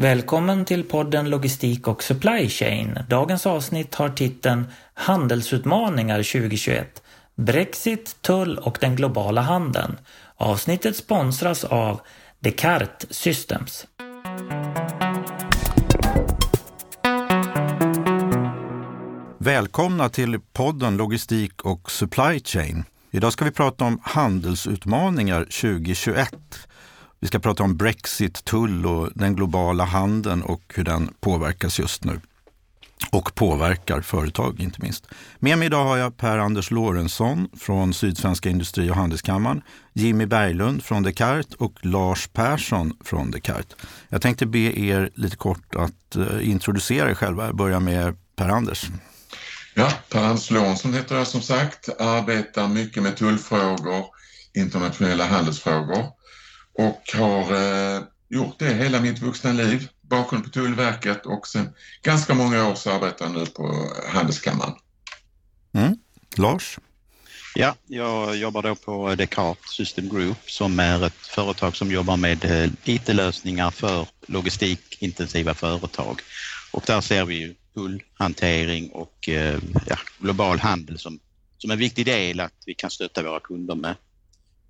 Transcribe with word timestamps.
Välkommen 0.00 0.64
till 0.64 0.84
podden 0.84 1.30
Logistik 1.30 1.88
och 1.88 2.02
Supply 2.02 2.48
Chain. 2.48 2.98
Dagens 3.08 3.46
avsnitt 3.46 3.94
har 3.94 4.08
titeln 4.08 4.64
Handelsutmaningar 4.94 6.16
2021. 6.16 7.02
Brexit, 7.34 8.16
tull 8.22 8.58
och 8.58 8.78
den 8.80 8.96
globala 8.96 9.40
handeln. 9.40 9.98
Avsnittet 10.36 10.96
sponsras 10.96 11.64
av 11.64 12.00
Descartes 12.40 13.14
Systems. 13.14 13.86
Välkomna 19.38 20.08
till 20.08 20.40
podden 20.52 20.96
Logistik 20.96 21.62
och 21.64 21.90
Supply 21.90 22.40
Chain. 22.44 22.84
Idag 23.10 23.32
ska 23.32 23.44
vi 23.44 23.50
prata 23.50 23.84
om 23.84 24.00
handelsutmaningar 24.02 25.44
2021. 25.44 26.34
Vi 27.20 27.28
ska 27.28 27.38
prata 27.38 27.62
om 27.62 27.76
Brexit, 27.76 28.44
tull 28.44 28.86
och 28.86 29.10
den 29.14 29.36
globala 29.36 29.84
handeln 29.84 30.42
och 30.42 30.62
hur 30.74 30.84
den 30.84 31.14
påverkas 31.20 31.78
just 31.78 32.04
nu. 32.04 32.20
Och 33.10 33.34
påverkar 33.34 34.00
företag 34.00 34.60
inte 34.60 34.82
minst. 34.82 35.06
Med 35.38 35.58
mig 35.58 35.66
idag 35.66 35.84
har 35.84 35.96
jag 35.96 36.16
Per-Anders 36.16 36.70
Lorentzon 36.70 37.48
från 37.60 37.94
Sydsvenska 37.94 38.48
Industri 38.48 38.90
och 38.90 38.96
Handelskammaren, 38.96 39.62
Jimmy 39.92 40.26
Berglund 40.26 40.84
från 40.84 41.02
Descartes 41.02 41.54
och 41.54 41.86
Lars 41.86 42.28
Persson 42.32 42.96
från 43.04 43.30
Descartes. 43.30 43.76
Jag 44.08 44.22
tänkte 44.22 44.46
be 44.46 44.58
er 44.58 45.10
lite 45.14 45.36
kort 45.36 45.74
att 45.74 46.16
eh, 46.16 46.50
introducera 46.50 47.10
er 47.10 47.14
själva. 47.14 47.46
Jag 47.46 47.56
börjar 47.56 47.80
med 47.80 48.16
Per-Anders. 48.36 48.86
Ja, 49.74 49.92
Per-Anders 50.10 50.50
Lorentzon 50.50 50.94
heter 50.94 51.16
jag 51.16 51.26
som 51.26 51.42
sagt, 51.42 51.88
arbetar 52.00 52.68
mycket 52.68 53.02
med 53.02 53.16
tullfrågor, 53.16 54.04
internationella 54.54 55.26
handelsfrågor 55.26 56.17
och 56.78 57.02
har 57.14 57.54
eh, 57.96 58.02
gjort 58.28 58.58
det 58.58 58.74
hela 58.74 59.00
mitt 59.00 59.18
vuxna 59.18 59.52
liv. 59.52 59.88
Bakgrund 60.00 60.44
på 60.44 60.50
Tullverket 60.50 61.26
och 61.26 61.46
sen 61.46 61.68
ganska 62.02 62.34
många 62.34 62.68
år 62.68 62.74
så 62.74 62.90
arbetar 62.90 63.24
jag 63.24 63.34
nu 63.34 63.46
på 63.46 63.90
Handelskammaren. 64.08 64.74
Mm. 65.72 65.96
Lars? 66.36 66.78
Ja, 67.54 67.74
jag 67.86 68.36
jobbar 68.36 68.62
då 68.62 68.74
på 68.74 69.14
Descartes 69.14 69.70
System 69.70 70.08
Group 70.08 70.50
som 70.50 70.80
är 70.80 71.06
ett 71.06 71.26
företag 71.26 71.76
som 71.76 71.90
jobbar 71.90 72.16
med 72.16 72.44
eh, 72.44 72.70
IT-lösningar 72.84 73.70
för 73.70 74.06
logistikintensiva 74.26 75.54
företag. 75.54 76.20
Och 76.72 76.82
där 76.86 77.00
ser 77.00 77.24
vi 77.24 77.34
ju 77.34 77.54
tullhantering 77.74 78.90
och 78.90 79.28
eh, 79.28 79.58
ja, 79.86 79.96
global 80.18 80.58
handel 80.58 80.98
som, 80.98 81.20
som 81.58 81.70
en 81.70 81.78
viktig 81.78 82.06
del 82.06 82.40
att 82.40 82.62
vi 82.66 82.74
kan 82.74 82.90
stötta 82.90 83.22
våra 83.22 83.40
kunder 83.40 83.74
med 83.74 83.94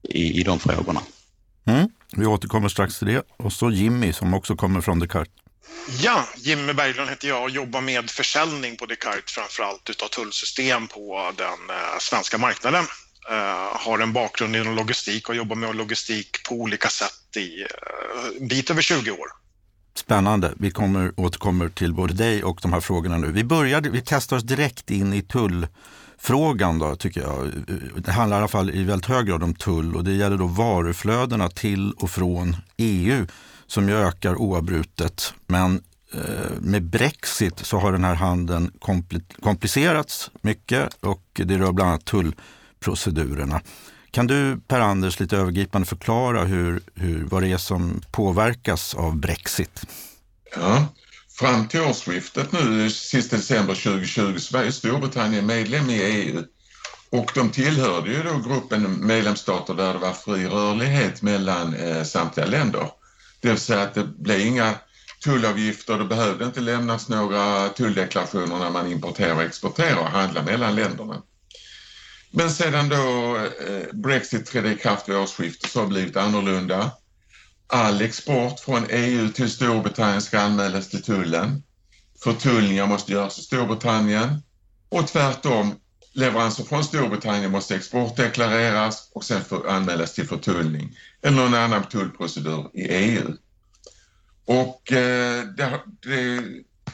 i, 0.02 0.40
i 0.40 0.42
de 0.42 0.58
frågorna. 0.58 1.00
Mm. 1.64 1.88
Vi 2.16 2.26
återkommer 2.26 2.68
strax 2.68 2.98
till 2.98 3.06
det. 3.06 3.22
Och 3.36 3.52
så 3.52 3.70
Jimmy 3.70 4.12
som 4.12 4.34
också 4.34 4.56
kommer 4.56 4.80
från 4.80 4.98
Descartes. 4.98 5.32
Ja, 6.00 6.24
Jimmy 6.36 6.72
Berglund 6.72 7.10
heter 7.10 7.28
jag 7.28 7.42
och 7.42 7.50
jobbar 7.50 7.80
med 7.80 8.10
försäljning 8.10 8.76
på 8.76 8.86
Descartes, 8.86 9.32
framförallt 9.32 9.90
utav 9.90 10.08
tullsystem 10.08 10.86
på 10.86 11.32
den 11.36 11.70
eh, 11.70 11.98
svenska 12.00 12.38
marknaden. 12.38 12.84
Uh, 13.30 13.76
har 13.76 13.98
en 13.98 14.12
bakgrund 14.12 14.56
inom 14.56 14.74
logistik 14.74 15.28
och 15.28 15.34
jobbar 15.34 15.56
med 15.56 15.76
logistik 15.76 16.42
på 16.48 16.54
olika 16.54 16.88
sätt 16.88 17.36
i 17.36 17.62
uh, 17.62 18.40
en 18.40 18.48
bit 18.48 18.70
över 18.70 18.82
20 18.82 19.10
år. 19.10 19.28
Spännande. 19.94 20.52
Vi 20.56 20.70
kommer, 20.70 21.12
återkommer 21.16 21.68
till 21.68 21.94
både 21.94 22.14
dig 22.14 22.44
och 22.44 22.58
de 22.62 22.72
här 22.72 22.80
frågorna 22.80 23.18
nu. 23.18 23.32
Vi 23.32 23.44
började, 23.44 23.90
vi 23.90 24.00
kastar 24.00 24.36
oss 24.36 24.42
direkt 24.42 24.90
in 24.90 25.12
i 25.12 25.22
tullfrågan. 25.22 26.78
då, 26.78 26.96
tycker 26.96 27.20
jag. 27.20 27.52
Det 27.96 28.12
handlar 28.12 28.36
i 28.36 28.38
alla 28.38 28.48
fall 28.48 28.70
i 28.70 28.84
väldigt 28.84 29.06
hög 29.06 29.26
grad 29.26 29.42
om 29.42 29.54
tull 29.54 29.96
och 29.96 30.04
det 30.04 30.12
gäller 30.12 30.36
då 30.36 30.46
varuflödena 30.46 31.48
till 31.48 31.92
och 31.92 32.10
från 32.10 32.56
EU 32.76 33.26
som 33.66 33.88
ju 33.88 33.94
ökar 33.96 34.36
oavbrutet. 34.36 35.34
Men 35.46 35.82
eh, 36.14 36.60
med 36.60 36.82
Brexit 36.82 37.58
så 37.58 37.78
har 37.78 37.92
den 37.92 38.04
här 38.04 38.14
handeln 38.14 38.70
komplicerats 39.42 40.30
mycket 40.40 40.94
och 41.00 41.22
det 41.32 41.58
rör 41.58 41.72
bland 41.72 41.90
annat 41.90 42.04
tullprocedurerna. 42.04 43.60
Kan 44.10 44.26
du 44.26 44.60
Per-Anders 44.68 45.20
lite 45.20 45.36
övergripande 45.36 45.86
förklara 45.86 46.44
hur, 46.44 46.82
hur, 46.94 47.24
vad 47.24 47.42
det 47.42 47.52
är 47.52 47.58
som 47.58 48.02
påverkas 48.10 48.94
av 48.94 49.16
Brexit? 49.16 49.86
Ja, 50.56 50.86
Fram 51.38 51.68
till 51.68 51.80
årsskiftet 51.80 52.52
nu, 52.52 52.90
sista 52.90 53.36
december 53.36 53.74
2020, 53.74 54.38
så 54.38 54.56
var 54.58 54.64
ju 54.64 54.72
Storbritannien 54.72 55.46
medlem 55.46 55.90
i 55.90 56.02
EU 56.02 56.44
och 57.10 57.30
de 57.34 57.50
tillhörde 57.50 58.10
ju 58.10 58.22
då 58.22 58.38
gruppen 58.38 59.06
medlemsstater 59.06 59.74
där 59.74 59.92
det 59.92 59.98
var 59.98 60.12
fri 60.12 60.46
rörlighet 60.46 61.22
mellan 61.22 61.74
eh, 61.74 62.02
samtliga 62.02 62.46
länder. 62.46 62.90
Det 63.40 63.48
vill 63.48 63.58
säga 63.58 63.82
att 63.82 63.94
det 63.94 64.04
blev 64.04 64.40
inga 64.40 64.74
tullavgifter, 65.24 65.98
det 65.98 66.04
behövde 66.04 66.44
inte 66.44 66.60
lämnas 66.60 67.08
några 67.08 67.68
tulldeklarationer 67.68 68.58
när 68.58 68.70
man 68.70 68.92
importerar 68.92 69.34
och 69.34 69.42
exporterar 69.42 69.98
och 69.98 70.06
handlar 70.06 70.44
mellan 70.44 70.74
länderna. 70.74 71.22
Men 72.30 72.50
sedan 72.50 72.88
då 72.88 73.36
eh, 73.36 73.92
Brexit 73.92 74.46
trädde 74.46 74.72
i 74.72 74.76
kraft 74.76 75.08
vid 75.08 75.16
årsskiftet 75.16 75.70
så 75.70 75.78
har 75.78 75.86
det 75.86 75.92
blivit 75.92 76.16
annorlunda. 76.16 76.90
All 77.66 78.00
export 78.00 78.60
från 78.60 78.86
EU 78.90 79.28
till 79.28 79.50
Storbritannien 79.50 80.22
ska 80.22 80.40
anmälas 80.40 80.88
till 80.88 81.02
tullen. 81.02 81.62
Förtullningar 82.22 82.86
måste 82.86 83.12
göras 83.12 83.38
i 83.38 83.42
Storbritannien 83.42 84.42
och 84.88 85.06
tvärtom 85.06 85.74
leveranser 86.12 86.64
från 86.64 86.84
Storbritannien 86.84 87.50
måste 87.50 87.76
exportdeklareras 87.76 89.10
och 89.12 89.24
sen 89.24 89.44
för, 89.44 89.68
anmälas 89.68 90.14
till 90.14 90.28
förtullning 90.28 90.96
eller 91.22 91.36
någon 91.36 91.54
annan 91.54 91.84
tullprocedur 91.84 92.70
i 92.74 92.82
EU. 92.82 93.36
Och 94.44 94.92
eh, 94.92 95.44
det, 95.44 95.80
det, 96.02 96.42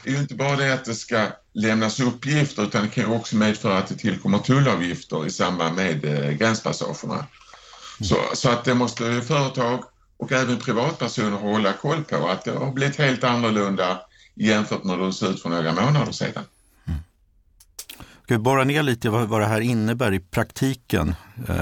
är 0.03 0.11
ju 0.11 0.17
inte 0.17 0.35
bara 0.35 0.55
det 0.55 0.73
att 0.73 0.85
det 0.85 0.95
ska 0.95 1.27
lämnas 1.53 1.99
uppgifter 1.99 2.63
utan 2.63 2.83
det 2.83 2.89
kan 2.89 3.03
ju 3.03 3.09
också 3.09 3.35
medföra 3.35 3.77
att 3.77 3.87
det 3.87 3.95
tillkommer 3.95 4.37
tullavgifter 4.37 5.25
i 5.25 5.29
samband 5.29 5.75
med 5.75 6.05
eh, 6.05 6.31
gränspassagerna. 6.31 7.15
Mm. 7.15 7.27
Så, 8.01 8.15
så 8.33 8.49
att 8.49 8.63
det 8.63 8.73
måste 8.73 9.21
företag 9.21 9.83
och 10.17 10.31
även 10.31 10.57
privatpersoner 10.57 11.37
hålla 11.37 11.73
koll 11.73 12.03
på 12.03 12.27
att 12.27 12.45
det 12.45 12.51
har 12.51 12.71
blivit 12.71 12.97
helt 12.97 13.23
annorlunda 13.23 14.01
jämfört 14.35 14.83
med 14.83 14.97
hur 14.97 15.05
det 15.05 15.13
såg 15.13 15.29
ut 15.29 15.41
för 15.41 15.49
några 15.49 15.73
månader 15.73 16.11
sedan. 16.11 16.43
Mm. 16.87 16.99
Ska 18.23 18.33
vi 18.33 18.37
borra 18.37 18.63
ner 18.63 18.83
lite 18.83 19.09
vad, 19.09 19.27
vad 19.27 19.41
det 19.41 19.47
här 19.47 19.61
innebär 19.61 20.13
i 20.13 20.19
praktiken? 20.19 21.15
Eh, 21.47 21.55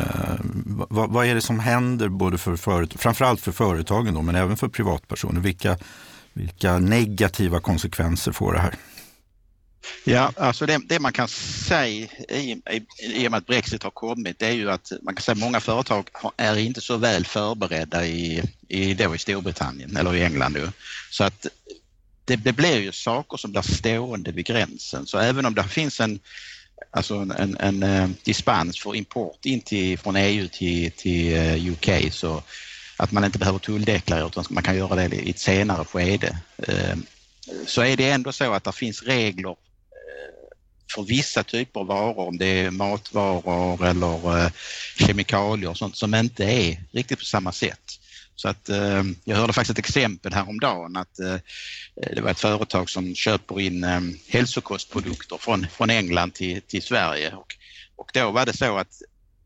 vad, 0.90 1.10
vad, 1.10 1.26
är 1.26 1.36
det 1.36 1.42
som 1.42 1.60
händer 1.60 2.10
både 2.10 2.38
för 2.38 2.56
företag, 2.56 3.00
framförallt 3.00 3.42
för 3.42 3.52
företagen 3.52 4.14
då, 4.14 4.22
men 4.22 4.36
även 4.36 4.58
för 4.58 4.68
privatpersoner? 4.68 5.42
Vilka, 5.42 5.78
vilka 6.34 6.80
negativa 6.80 7.60
konsekvenser 7.60 8.32
får 8.32 8.54
det 8.54 8.60
här? 8.60 8.76
Ja, 10.04 10.32
alltså 10.38 10.66
det, 10.66 10.82
det, 10.86 11.00
man 11.00 11.14
kan 11.14 11.28
säga 11.28 12.08
i, 12.30 12.62
i, 12.70 12.86
i 13.00 13.28
och 13.28 13.32
med 13.32 13.38
att 13.38 13.46
Brexit 13.46 13.84
har 13.84 13.92
kommit 13.92 14.40
det 14.40 14.48
är 14.48 14.52
ju 14.52 14.72
att 14.72 14.92
man 15.02 15.16
kan 15.16 15.22
säga 15.22 15.34
att 15.34 15.40
många 15.40 15.60
företag 15.60 16.10
är 16.38 16.58
inte 16.58 16.82
så 16.82 16.98
väl 16.98 17.26
förberedda 17.26 18.06
i, 18.06 18.44
i, 18.68 18.94
då 18.94 19.16
i 19.16 19.18
Storbritannien 19.18 19.98
eller 19.98 20.16
i 20.16 20.24
England. 20.24 20.54
Nu. 20.54 20.72
Så 21.10 21.24
att 21.24 21.48
det, 22.26 22.36
det 22.36 22.54
blir 22.54 22.80
ju 22.80 22.92
saker 22.92 23.38
som 23.38 23.52
blir 23.52 23.62
stående 23.62 24.32
vid 24.32 24.46
gränsen. 24.46 25.08
Så 25.08 25.18
även 25.18 25.46
om 25.46 25.56
det 25.56 25.64
finns 25.64 26.00
en, 26.00 26.20
alltså 26.92 27.16
en, 27.16 27.32
en, 27.32 27.58
en 27.58 27.84
eh, 27.84 28.10
dispens 28.24 28.80
för 28.80 28.96
import 28.96 29.46
in 29.46 29.62
till, 29.62 30.00
från 30.00 30.16
EU 30.16 30.48
till, 30.48 30.92
till 30.92 31.34
eh, 31.34 31.72
UK 31.72 32.14
så 32.14 32.44
att 32.98 33.12
man 33.12 33.26
inte 33.26 33.40
behöver 33.40 33.60
tulldeklarera 33.60 34.28
utan 34.28 34.46
man 34.50 34.64
kan 34.64 34.78
göra 34.78 34.96
det 34.96 35.16
i 35.16 35.30
ett 35.30 35.40
senare 35.40 35.86
skede. 35.86 36.38
Ehm, 36.68 37.06
så 37.66 37.82
är 37.82 37.98
det 37.98 38.10
ändå 38.10 38.32
så 38.32 38.54
att 38.54 38.64
det 38.64 38.72
finns 38.72 39.04
regler 39.04 39.50
eh, 39.50 39.56
för 40.96 41.04
vissa 41.04 41.44
typer 41.44 41.80
av 41.80 41.88
varor, 41.88 42.20
om 42.20 42.38
det 42.38 42.46
är 42.46 42.72
matvaror 42.72 43.86
eller 43.86 44.38
eh, 44.38 44.52
kemikalier 44.98 45.70
och 45.70 45.78
sånt 45.78 45.98
som 45.98 46.16
inte 46.16 46.44
är 46.44 46.84
riktigt 46.92 47.20
på 47.20 47.26
samma 47.26 47.52
sätt. 47.52 48.00
Så 48.36 48.50
att 48.50 48.70
ehm, 48.70 49.16
jag 49.24 49.38
hörde 49.38 49.54
faktiskt 49.54 49.80
ett 49.80 49.86
exempel 49.86 50.34
häromdagen 50.34 50.98
att 50.98 51.20
eh, 51.20 51.36
det 52.16 52.22
var 52.22 52.32
ett 52.32 52.40
företag 52.40 52.90
som 52.90 53.16
köper 53.16 53.62
in 53.62 53.84
ehm, 53.84 54.20
hälsokostprodukter 54.28 55.38
från, 55.38 55.68
från 55.68 55.90
England 55.90 56.34
till, 56.34 56.62
till 56.62 56.84
Sverige 56.84 57.36
och, 57.36 57.56
och 57.96 58.12
då 58.14 58.32
var 58.32 58.46
det 58.46 58.58
så 58.58 58.78
att 58.78 59.02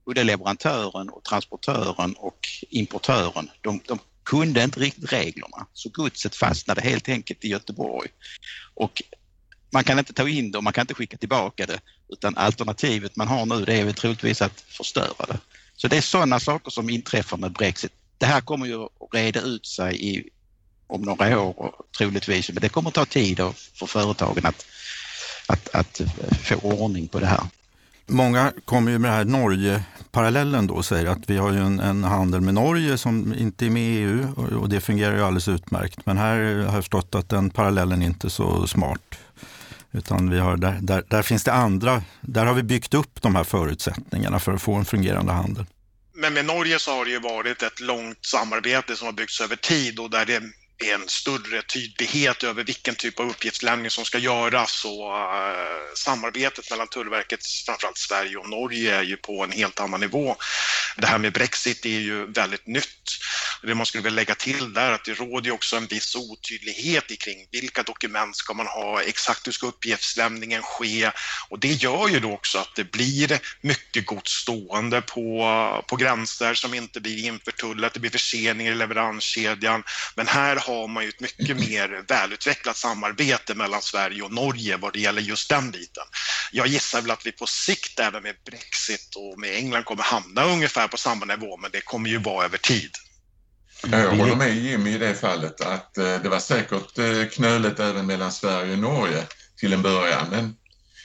både 0.07 0.23
leverantören 0.23 1.09
och 1.09 1.23
transportören 1.23 2.13
och 2.13 2.39
importören, 2.69 3.49
de, 3.61 3.81
de 3.87 3.99
kunde 4.23 4.63
inte 4.63 4.79
riktigt 4.79 5.11
reglerna. 5.13 5.67
Så 5.73 5.89
godset 5.89 6.35
fastnade 6.35 6.81
helt 6.81 7.09
enkelt 7.09 7.45
i 7.45 7.47
Göteborg. 7.47 8.09
Och 8.73 9.03
man 9.69 9.83
kan 9.83 9.99
inte 9.99 10.13
ta 10.13 10.29
in 10.29 10.51
det 10.51 10.57
och 10.57 10.63
man 10.63 10.73
kan 10.73 10.81
inte 10.81 10.93
skicka 10.93 11.17
tillbaka 11.17 11.65
det 11.65 11.79
utan 12.09 12.37
alternativet 12.37 13.15
man 13.15 13.27
har 13.27 13.45
nu 13.45 13.65
det 13.65 13.73
är 13.73 13.85
väl 13.85 13.93
troligtvis 13.93 14.41
att 14.41 14.61
förstöra 14.61 15.25
det. 15.27 15.39
Så 15.75 15.87
det 15.87 15.97
är 15.97 16.01
sådana 16.01 16.39
saker 16.39 16.71
som 16.71 16.89
inträffar 16.89 17.37
med 17.37 17.51
Brexit. 17.51 17.91
Det 18.17 18.25
här 18.25 18.41
kommer 18.41 18.65
ju 18.65 18.83
att 18.83 19.13
reda 19.13 19.41
ut 19.41 19.65
sig 19.65 20.09
i, 20.09 20.29
om 20.87 21.01
några 21.01 21.39
år 21.39 21.75
troligtvis 21.97 22.49
men 22.49 22.61
det 22.61 22.69
kommer 22.69 22.89
att 22.89 22.95
ta 22.95 23.05
tid 23.05 23.37
för 23.73 23.85
företagen 23.85 24.45
att, 24.45 24.65
att, 25.47 25.75
att 25.75 26.01
få 26.43 26.55
ordning 26.55 27.07
på 27.07 27.19
det 27.19 27.27
här. 27.27 27.43
Många 28.09 28.53
kommer 28.65 28.91
ju 28.91 28.99
med 28.99 29.11
den 29.11 29.17
här 29.17 29.25
Norge-parallellen 29.25 30.67
då 30.67 30.73
och 30.73 30.85
säger 30.85 31.05
att 31.05 31.29
vi 31.29 31.37
har 31.37 31.51
ju 31.51 31.59
en, 31.59 31.79
en, 31.79 32.03
handel 32.03 32.41
med 32.41 32.53
Norge 32.53 32.97
som 32.97 33.33
inte 33.33 33.65
är 33.65 33.69
med 33.69 33.83
i 33.83 33.97
EU 33.97 34.33
och, 34.35 34.61
och 34.61 34.69
det 34.69 34.81
fungerar 34.81 35.15
ju 35.15 35.23
alldeles 35.23 35.47
utmärkt. 35.47 36.05
Men 36.05 36.17
här 36.17 36.37
har 36.39 36.63
jag 36.63 36.73
förstått 36.73 37.15
att 37.15 37.29
den 37.29 37.49
parallellen 37.49 38.01
inte 38.01 38.27
är 38.27 38.29
så 38.29 38.67
smart. 38.67 39.19
Utan 39.91 40.29
vi 40.29 40.39
har, 40.39 40.57
där, 40.57 40.77
där, 40.81 41.03
där 41.07 41.21
finns 41.21 41.43
det 41.43 41.53
andra, 41.53 42.03
där 42.21 42.45
har 42.45 42.53
vi 42.53 42.63
byggt 42.63 42.93
upp 42.93 43.21
de 43.21 43.35
här 43.35 43.43
förutsättningarna 43.43 44.39
för 44.39 44.53
att 44.53 44.61
få 44.61 44.73
en 44.73 44.85
fungerande 44.85 45.31
handel. 45.31 45.65
Men 46.13 46.33
med 46.33 46.45
Norge 46.45 46.79
så 46.79 46.91
har 46.91 47.05
det 47.05 47.11
ju 47.11 47.19
varit 47.19 47.63
ett 47.63 47.79
långt 47.79 48.25
samarbete 48.25 48.95
som 48.95 49.05
har 49.05 49.13
byggts 49.13 49.41
över 49.41 49.55
tid 49.55 49.99
och 49.99 50.09
där 50.09 50.25
det 50.25 50.41
en 50.85 51.09
större 51.09 51.61
tydlighet 51.61 52.43
över 52.43 52.63
vilken 52.63 52.95
typ 52.95 53.19
av 53.19 53.29
uppgiftslämning 53.29 53.89
som 53.89 54.05
ska 54.05 54.17
göras 54.17 54.85
och 54.85 55.17
eh, 55.17 55.51
uh, 55.51 55.93
samarbetet 55.95 56.69
mellan 56.69 56.87
Tullverket, 56.87 57.39
framförallt 57.65 57.97
Sverige 57.97 58.37
och 58.37 58.49
Norge, 58.49 58.95
är 58.95 59.03
ju 59.03 59.17
på 59.17 59.43
en 59.43 59.51
helt 59.51 59.79
annan 59.79 59.99
nivå. 59.99 60.35
Det 60.97 61.07
här 61.07 61.17
med 61.17 61.33
Brexit 61.33 61.85
är 61.85 61.99
ju 61.99 62.25
väldigt 62.25 62.67
nytt. 62.67 63.17
Det 63.63 63.75
man 63.75 63.85
skulle 63.85 64.03
vilja 64.03 64.15
lägga 64.15 64.35
till 64.35 64.73
där 64.73 64.89
är 64.89 64.91
att 64.91 65.05
det 65.05 65.13
råder 65.13 65.51
också 65.51 65.77
en 65.77 65.87
viss 65.87 66.15
otydlighet 66.15 67.19
kring 67.19 67.47
vilka 67.51 67.83
dokument 67.83 68.35
ska 68.35 68.53
man 68.53 68.67
ha, 68.67 69.01
exakt 69.01 69.47
hur 69.47 69.51
ska 69.51 69.67
uppgiftslämningen 69.67 70.61
ske 70.61 71.11
och 71.49 71.59
det 71.59 71.67
gör 71.67 72.07
ju 72.07 72.19
då 72.19 72.33
också 72.33 72.57
att 72.57 72.75
det 72.75 72.91
blir 72.91 73.39
mycket 73.61 74.05
gods 74.05 74.31
stående 74.31 75.01
på, 75.01 75.83
på 75.87 75.95
gränser 75.95 76.53
som 76.53 76.73
inte 76.73 77.01
blir 77.01 77.25
inför 77.25 77.51
tullet, 77.51 77.93
det 77.93 77.99
blir 77.99 78.11
förseningar 78.11 78.71
i 78.71 78.75
leveranskedjan. 78.75 79.83
Men 80.15 80.27
här 80.27 80.55
har 80.67 80.87
man 80.87 81.03
ju 81.03 81.09
ett 81.09 81.19
mycket 81.19 81.57
mer 81.69 82.03
välutvecklat 82.07 82.77
samarbete 82.77 83.55
mellan 83.55 83.81
Sverige 83.81 84.21
och 84.21 84.33
Norge 84.33 84.77
vad 84.77 84.93
det 84.93 84.99
gäller 84.99 85.21
just 85.21 85.49
den 85.49 85.71
biten. 85.71 86.03
Jag 86.51 86.67
gissar 86.67 87.01
väl 87.01 87.11
att 87.11 87.25
vi 87.25 87.31
på 87.31 87.47
sikt 87.47 87.99
även 87.99 88.23
med 88.23 88.35
Brexit 88.45 89.15
och 89.15 89.39
med 89.39 89.55
England 89.55 89.83
kommer 89.83 90.03
hamna 90.03 90.45
ungefär 90.45 90.87
på 90.87 90.97
samma 90.97 91.25
nivå, 91.25 91.57
men 91.57 91.71
det 91.71 91.81
kommer 91.81 92.09
ju 92.09 92.17
vara 92.17 92.45
över 92.45 92.57
tid. 92.57 92.91
Jag 93.83 94.09
håller 94.09 94.35
med 94.35 94.55
Jimmy 94.55 94.95
i 94.95 94.97
det 94.97 95.15
fallet 95.15 95.61
att 95.61 95.97
eh, 95.97 96.21
det 96.21 96.29
var 96.29 96.39
säkert 96.39 96.97
eh, 96.97 97.25
knöligt 97.31 97.79
även 97.79 98.05
mellan 98.05 98.31
Sverige 98.31 98.71
och 98.73 98.79
Norge 98.79 99.23
till 99.57 99.73
en 99.73 99.81
början. 99.81 100.29
Men 100.29 100.55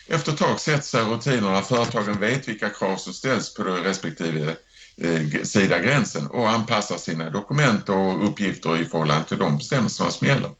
efter 0.06 0.32
ett 0.32 0.38
tag 0.38 0.60
sätter 0.60 0.82
sig 0.82 1.02
rutinerna. 1.02 1.62
Företagen 1.62 2.20
vet 2.20 2.48
vilka 2.48 2.70
krav 2.70 2.96
som 2.96 3.12
ställs 3.12 3.54
på 3.54 3.62
respektive 3.62 4.56
eh, 4.96 5.42
sida 5.42 5.78
gränsen 5.78 6.26
och 6.26 6.50
anpassar 6.50 6.96
sina 6.96 7.30
dokument 7.30 7.88
och 7.88 8.28
uppgifter 8.28 8.80
i 8.80 8.84
förhållande 8.84 9.24
till 9.24 9.38
de 9.38 9.56
bestämmelserna 9.56 10.10
som 10.10 10.26
gäller. 10.26 10.50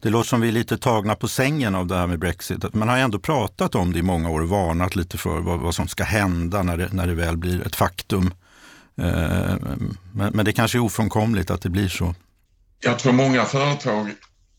Det 0.00 0.10
låter 0.10 0.28
som 0.28 0.40
vi 0.40 0.48
är 0.48 0.52
lite 0.52 0.78
tagna 0.78 1.14
på 1.14 1.28
sängen 1.28 1.74
av 1.74 1.86
det 1.86 1.96
här 1.96 2.06
med 2.06 2.18
Brexit. 2.18 2.74
Man 2.74 2.88
har 2.88 2.98
ändå 2.98 3.18
pratat 3.18 3.74
om 3.74 3.92
det 3.92 3.98
i 3.98 4.02
många 4.02 4.30
år 4.30 4.40
och 4.40 4.48
varnat 4.48 4.96
lite 4.96 5.18
för 5.18 5.40
vad, 5.40 5.60
vad 5.60 5.74
som 5.74 5.88
ska 5.88 6.04
hända 6.04 6.62
när 6.62 6.76
det, 6.76 6.92
när 6.92 7.06
det 7.06 7.14
väl 7.14 7.36
blir 7.36 7.66
ett 7.66 7.76
faktum. 7.76 8.34
Eh, 8.96 9.54
men, 10.12 10.32
men 10.32 10.44
det 10.44 10.52
kanske 10.52 10.78
är 10.78 10.82
ofrånkomligt 10.82 11.50
att 11.50 11.62
det 11.62 11.70
blir 11.70 11.88
så. 11.88 12.14
Jag 12.80 12.98
tror 12.98 13.12
många 13.12 13.44
företag 13.44 14.10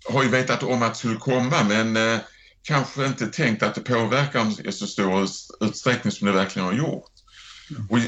har 0.10 0.24
ju 0.24 0.30
vetat 0.30 0.64
om 0.64 0.82
att 0.82 0.94
det 0.94 1.00
skulle 1.00 1.16
komma 1.16 1.64
men 1.64 1.98
eh, 1.98 2.20
kanske 2.64 3.06
inte 3.06 3.28
tänkt 3.28 3.64
att 3.64 3.76
det 3.76 3.82
påverkar 3.82 4.68
i 4.68 4.72
så 4.72 4.88
stor 4.88 5.28
utsträckning 5.62 6.12
som 6.12 6.28
det 6.28 6.34
verkligen 6.34 6.66
har 6.66 6.74
gjort. 6.74 7.13
Och 7.90 8.00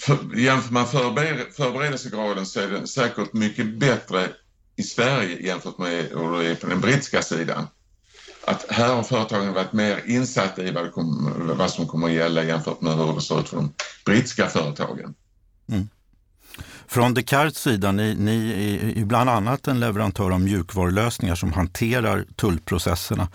för, 0.00 0.38
jämför 0.38 0.72
man 0.72 0.86
förberedelsegraden 0.86 2.46
så 2.46 2.60
är 2.60 2.68
den 2.68 2.86
säkert 2.86 3.32
mycket 3.32 3.78
bättre 3.78 4.28
i 4.76 4.82
Sverige 4.82 5.46
jämfört 5.46 5.78
med 5.78 6.04
hur 6.04 6.38
det 6.38 6.50
är 6.50 6.54
på 6.54 6.66
den 6.66 6.80
brittiska 6.80 7.22
sidan. 7.22 7.66
Att 8.46 8.66
här 8.68 8.94
har 8.94 9.02
företagen 9.02 9.54
varit 9.54 9.72
mer 9.72 10.02
insatta 10.06 10.62
i 10.62 10.70
vad, 10.70 10.92
kom, 10.92 11.32
vad 11.58 11.70
som 11.70 11.86
kommer 11.86 12.06
att 12.06 12.12
gälla 12.12 12.44
jämfört 12.44 12.80
med 12.80 12.96
hur 12.96 13.14
det 13.14 13.20
ser 13.20 13.40
ut 13.40 13.48
för 13.48 13.56
de 13.56 13.72
brittiska 14.04 14.46
företagen. 14.46 15.14
Mm. 15.68 15.88
Från 16.86 17.14
Descartes 17.14 17.58
sida, 17.58 17.92
ni, 17.92 18.14
ni 18.14 18.94
är 18.96 19.04
bland 19.04 19.30
annat 19.30 19.68
en 19.68 19.80
leverantör 19.80 20.30
av 20.30 20.40
mjukvarulösningar 20.40 21.34
som 21.34 21.52
hanterar 21.52 22.24
tullprocesserna. 22.36 23.28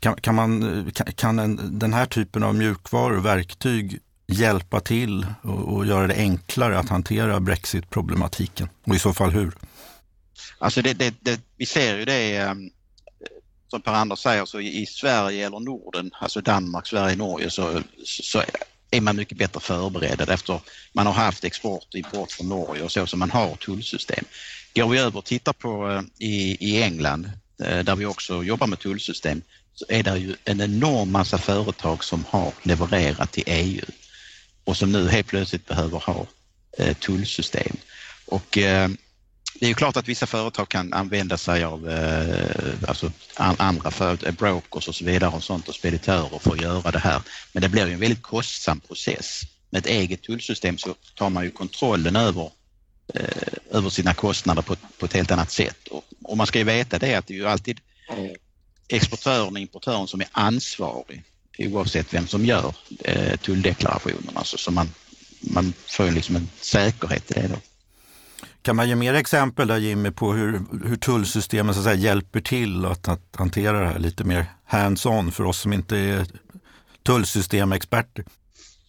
Kan, 0.00 0.16
kan, 0.16 0.34
man, 0.34 0.90
kan, 0.94 1.06
kan 1.12 1.38
en, 1.38 1.78
den 1.78 1.92
här 1.92 2.06
typen 2.06 2.42
av 2.42 2.54
mjukvaror, 2.54 3.20
verktyg, 3.20 4.00
hjälpa 4.26 4.80
till 4.80 5.26
och, 5.42 5.74
och, 5.74 5.86
göra 5.86 6.06
det 6.06 6.14
enklare 6.14 6.78
att 6.78 6.88
hantera 6.88 7.40
Brexit-problematiken? 7.40 8.68
Och 8.84 8.94
i 8.94 8.98
så 8.98 9.14
fall 9.14 9.30
hur? 9.30 9.54
Alltså 10.58 10.82
det, 10.82 10.92
det, 10.92 11.14
det, 11.20 11.40
vi 11.56 11.66
ser 11.66 11.98
ju 11.98 12.04
det 12.04 12.36
ehm, 12.36 12.70
som 13.68 13.82
Per-Anders 13.82 14.18
säger, 14.18 14.44
så 14.44 14.60
i 14.60 14.86
Sverige 14.86 15.46
eller 15.46 15.60
Norden, 15.60 16.10
alltså 16.20 16.40
Danmark, 16.40 16.86
Sverige, 16.86 17.16
Norge, 17.16 17.50
så, 17.50 17.80
så 18.04 18.42
är 18.90 19.00
man 19.00 19.16
mycket 19.16 19.38
bättre 19.38 19.60
förberedd 19.60 20.30
efter 20.30 20.60
man 20.92 21.06
har 21.06 21.12
haft 21.12 21.44
export 21.44 21.86
och 21.88 21.94
import 21.94 22.32
från 22.32 22.48
Norge 22.48 22.82
och 22.82 22.92
så, 22.92 23.06
så 23.06 23.16
man 23.16 23.30
har 23.30 23.56
tullsystem. 23.56 24.24
Går 24.74 24.88
vi 24.88 24.98
över 24.98 25.18
och 25.18 25.24
tittar 25.24 25.52
på 25.52 25.90
eh, 25.90 26.02
i, 26.18 26.56
i 26.70 26.82
England, 26.82 27.30
eh, 27.62 27.78
där 27.78 27.96
vi 27.96 28.06
också 28.06 28.42
jobbar 28.42 28.66
med 28.66 28.78
tullsystem, 28.78 29.42
så 29.74 29.84
är 29.88 30.02
det 30.02 30.18
ju 30.18 30.34
en 30.44 30.60
enorm 30.60 31.12
massa 31.12 31.38
företag 31.38 32.04
som 32.04 32.24
har 32.28 32.52
levererat 32.62 33.32
till 33.32 33.44
EU 33.46 33.84
och 34.64 34.76
som 34.76 34.92
nu 34.92 35.08
helt 35.08 35.26
plötsligt 35.26 35.66
behöver 35.66 35.98
ha 35.98 36.26
eh, 36.78 36.96
tullsystem. 36.96 37.76
Och 38.26 38.58
det 39.60 39.66
är 39.66 39.68
ju 39.68 39.74
klart 39.74 39.96
att 39.96 40.08
vissa 40.08 40.26
företag 40.26 40.68
kan 40.68 40.92
använda 40.92 41.38
sig 41.38 41.64
av 41.64 41.90
eh, 41.90 42.88
alltså 42.88 43.12
andra 43.36 43.90
för, 43.90 44.26
eh, 44.26 44.32
brokers 44.32 44.88
och 44.88 44.94
så 44.94 45.04
vidare 45.04 45.30
och 45.30 45.44
sånt 45.44 45.68
och 45.68 45.74
speditörer 45.74 46.38
för 46.38 46.52
att 46.52 46.60
göra 46.60 46.90
det 46.90 46.98
här. 46.98 47.22
Men 47.52 47.62
det 47.62 47.68
blir 47.68 47.86
ju 47.86 47.92
en 47.92 48.00
väldigt 48.00 48.22
kostsam 48.22 48.80
process. 48.80 49.40
Med 49.70 49.78
ett 49.78 49.86
eget 49.86 50.22
tullsystem 50.22 50.78
så 50.78 50.94
tar 51.14 51.30
man 51.30 51.44
ju 51.44 51.50
kontrollen 51.50 52.16
över, 52.16 52.50
eh, 53.14 53.52
över 53.70 53.90
sina 53.90 54.14
kostnader 54.14 54.62
på, 54.62 54.76
på 54.98 55.06
ett 55.06 55.12
helt 55.12 55.30
annat 55.30 55.50
sätt. 55.50 55.88
Och, 55.88 56.04
och, 56.22 56.36
man 56.36 56.46
ska 56.46 56.58
ju 56.58 56.64
veta 56.64 56.98
det 56.98 57.14
att 57.14 57.26
det 57.26 57.34
är 57.34 57.38
ju 57.38 57.48
alltid 57.48 57.80
exportören 58.88 59.52
och 59.52 59.58
importören 59.58 60.06
som 60.06 60.20
är 60.20 60.28
ansvarig 60.32 61.22
oavsett 61.58 62.14
vem 62.14 62.26
som 62.26 62.46
gör 62.46 62.74
eh, 63.04 63.36
tulldeklarationerna. 63.36 64.32
Så, 64.32 64.38
alltså, 64.38 64.58
så 64.58 64.70
man, 64.70 64.88
man 65.40 65.72
får 65.86 66.10
liksom 66.10 66.36
en 66.36 66.48
säkerhet 66.60 67.30
i 67.30 67.34
det 67.34 67.48
då. 67.48 67.56
Kan 68.62 68.76
man 68.76 68.88
ge 68.88 68.94
mer 68.94 69.14
exempel 69.14 69.68
där 69.68 69.78
Jimmy 69.78 70.10
på 70.10 70.32
hur, 70.32 70.62
hur 70.84 70.96
tullsystemen 70.96 71.74
så 71.74 71.80
att 71.80 71.84
säga, 71.84 71.96
hjälper 71.96 72.40
till 72.40 72.84
att, 72.84 73.08
att 73.08 73.36
hantera 73.36 73.80
det 73.80 73.86
här 73.86 73.98
lite 73.98 74.24
mer 74.24 74.46
hands-on 74.66 75.32
för 75.32 75.44
oss 75.44 75.58
som 75.58 75.72
inte 75.72 75.96
är 75.96 76.26
tullsystemexperter? 77.02 78.24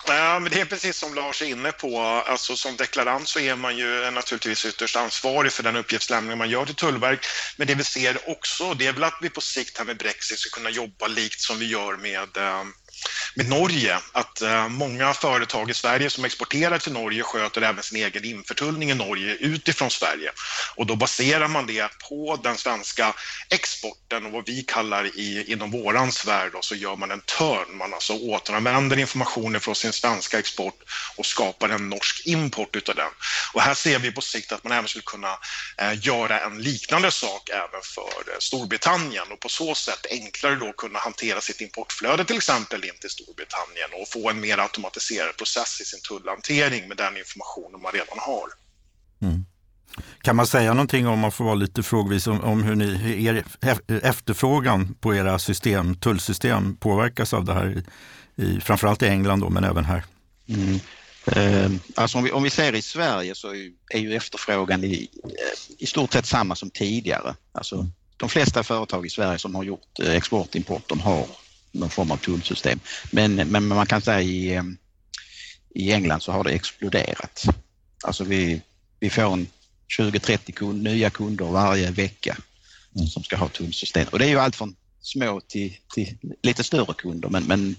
Ja, 0.07 0.40
men 0.40 0.52
det 0.52 0.62
är 0.62 0.66
precis 0.66 0.98
som 0.98 1.13
Lars 1.13 1.42
är 1.42 1.46
inne 1.46 1.72
på. 1.72 2.00
Alltså, 2.00 2.56
som 2.57 2.75
deklarant 2.75 3.28
så 3.28 3.40
är 3.40 3.56
man 3.56 3.78
ju 3.78 4.12
naturligtvis 4.12 4.66
ytterst 4.66 4.96
ansvarig 4.96 5.52
för 5.52 5.63
den 5.63 5.75
uppgiftslämning 5.75 6.38
man 6.38 6.50
gör 6.50 6.66
till 6.66 6.75
Tullverk. 6.75 7.25
Men 7.57 7.68
det 7.68 7.75
vi 7.75 7.84
ser 7.84 8.30
också, 8.30 8.74
det 8.74 8.88
är 8.88 8.94
väl 8.94 9.04
att 9.04 9.18
vi 9.22 9.30
på 9.30 9.42
sikt 9.42 9.78
här 9.78 9.86
med 9.86 9.98
Brexit 9.98 10.40
ska 10.40 10.57
kunna 10.57 10.69
jobba 10.69 11.07
likt 11.07 11.42
som 11.42 11.59
vi 11.59 11.66
gör 11.66 11.97
med 11.97 12.38
eh, 12.38 12.64
med 13.35 13.50
Norge, 13.50 14.00
att 14.12 14.42
eh, 14.42 14.69
många 14.69 15.14
företag 15.14 15.69
i 15.69 15.74
Sverige 15.74 16.09
som 16.09 16.26
exporterar 16.26 16.78
till 16.78 16.94
Norge 16.94 17.24
sköter 17.24 17.62
även 17.62 17.83
sin 17.83 17.97
egen 17.97 18.26
införtullning 18.26 18.92
i 18.92 18.94
Norge 18.94 19.35
utifrån 19.35 19.92
Sverige. 19.92 20.31
Och 20.76 20.85
då 20.85 20.95
baserar 20.95 21.47
man 21.47 21.68
det 21.68 21.92
på 22.09 22.40
den 22.44 22.57
svenska 22.57 23.14
exporten 23.50 24.26
och 24.26 24.31
vad 24.31 24.45
vi 24.45 24.64
kallar 24.64 25.06
i, 25.06 25.52
inom 25.52 25.71
våran 25.71 26.12
sfär 26.12 26.50
då, 26.54 26.62
så 26.62 26.76
gör 26.76 26.95
man 26.95 27.12
en 27.12 27.21
törn. 27.21 27.78
Man 27.78 27.94
alltså 27.94 28.14
återanvänder 28.14 28.97
informationen 28.97 29.62
från 29.62 29.76
sin 29.76 29.94
svenska 29.94 30.40
export 30.40 30.80
och 31.18 31.26
skapar 31.26 31.69
en 31.69 31.90
norsk 31.90 32.21
import 32.26 32.76
utav 32.76 32.95
den. 32.95 33.12
Och 33.54 33.62
här 33.62 33.74
ser 33.74 34.00
vi 34.00 34.12
på 34.12 34.21
sikt 34.21 34.52
att 34.52 34.64
man 34.64 34.74
även 34.74 34.88
skulle 34.88 35.04
kunna 35.04 35.38
eh, 35.78 36.06
göra 36.06 36.40
en 36.40 36.62
liknande 36.62 37.12
sak 37.12 37.50
även 37.50 37.81
för 37.83 38.31
eh, 38.31 38.40
Storbritannien 38.40 39.31
och 39.31 39.40
på 39.40 39.50
så 39.50 39.76
sätt 39.76 40.06
enklare 40.09 40.56
då 40.56 40.74
kunna 40.74 41.00
hantera 41.00 41.42
sitt 41.42 41.62
importflöde 41.62 42.26
till 42.26 42.38
exempel 42.38 42.83
in 42.83 42.94
till 43.02 43.09
Storbritannien 43.09 43.90
och 44.02 44.07
få 44.07 44.30
en 44.30 44.40
mer 44.40 44.57
automatiserad 44.57 45.37
process 45.37 45.81
i 45.81 45.85
sin 45.85 46.02
tullhantering 46.02 46.87
med 46.87 46.97
den 46.97 47.18
informationen 47.18 47.81
man 47.81 47.92
redan 47.92 48.19
har. 48.19 48.47
Mm. 49.21 49.45
Kan 50.21 50.35
man 50.35 50.47
säga 50.47 50.73
någonting 50.73 51.07
om 51.07 51.19
man 51.19 51.31
får 51.31 51.45
vara 51.45 51.56
lite 51.56 51.83
frågvis 51.83 52.28
om, 52.28 52.42
om 52.42 52.64
hur 52.64 52.75
ni, 52.75 53.25
er 53.25 53.44
efterfrågan 54.04 54.95
på 54.99 55.16
era 55.16 55.40
system, 55.40 55.95
tullsystem 55.95 56.75
påverkas 56.75 57.33
av 57.33 57.45
det 57.45 57.54
här, 57.54 57.83
i, 58.35 58.59
framförallt 58.61 59.04
i 59.04 59.07
England 59.07 59.40
då, 59.40 59.49
men 59.49 59.64
även 59.64 59.85
här? 59.85 60.04
Mm. 60.47 60.80
Eh, 61.28 61.71
alltså 61.95 62.18
om, 62.18 62.23
vi, 62.23 62.31
om 62.31 62.44
vi 62.44 62.49
ser 62.49 62.75
i 62.75 62.81
Sverige 62.81 63.35
så 63.35 63.47
är 63.90 63.99
ju 63.99 64.16
efterfrågan 64.16 64.83
i, 64.83 65.09
eh, 65.23 65.83
i 65.83 65.85
stort 65.85 66.14
sett 66.14 66.25
samma 66.25 66.56
som 66.56 66.69
tidigare. 66.69 67.35
Alltså, 67.52 67.87
de 68.18 68.30
flesta 68.30 68.64
företag 68.64 69.06
i 69.06 69.09
Sverige 69.09 69.40
som 69.40 69.56
har 69.56 69.64
gjort 69.64 69.99
eh, 69.99 70.16
export-import, 70.16 70.90
de 70.90 70.99
har 70.99 71.25
någon 71.76 71.90
form 71.90 72.12
av 72.12 72.18
tullsystem. 72.18 72.80
Men, 73.12 73.36
men 73.36 73.68
man 73.68 73.86
kan 73.86 74.02
säga 74.02 74.22
i, 74.22 74.54
ehm, 74.54 74.78
i 75.76 75.92
England 75.92 76.22
så 76.22 76.32
har 76.32 76.44
det 76.44 76.52
exploderat. 76.52 77.46
Alltså 78.04 78.24
vi, 78.24 78.62
vi 79.00 79.10
får 79.10 79.46
20-30 79.98 80.52
kund, 80.52 80.84
nya 80.84 81.10
kunder 81.10 81.46
varje 81.46 81.92
vecka 81.92 82.38
mm. 82.96 83.08
som 83.08 83.24
ska 83.24 83.36
ha 83.38 83.48
tullsystem. 83.48 84.08
Och 84.12 84.20
det 84.20 84.26
är 84.26 84.30
ju 84.30 84.40
allt 84.40 84.56
från 84.56 84.76
små 85.02 85.42
till, 85.48 85.78
till 85.94 86.18
lite 86.44 86.64
större 86.64 86.94
kunder 86.94 87.30
men, 87.30 87.44
men 87.44 87.76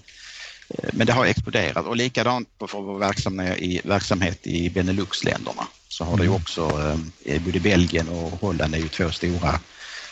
Eh, 0.69 0.89
men 0.93 1.07
det 1.07 1.13
har 1.13 1.25
exploderat 1.25 1.85
och 1.85 1.95
likadant 1.95 2.49
för 2.59 2.81
vår 2.81 2.99
verksamhet 2.99 3.57
i, 3.59 3.81
verksamhet 3.83 4.47
i 4.47 4.69
Benelux-länderna 4.69 5.67
så 5.87 6.03
har 6.03 6.17
det 6.17 6.23
ju 6.23 6.29
mm. 6.29 6.41
också, 6.41 6.93
eh, 7.25 7.41
både 7.41 7.59
Belgien 7.59 8.09
och 8.09 8.31
Holland 8.31 8.75
är 8.75 8.79
ju 8.79 8.87
två 8.87 9.11
stora 9.11 9.59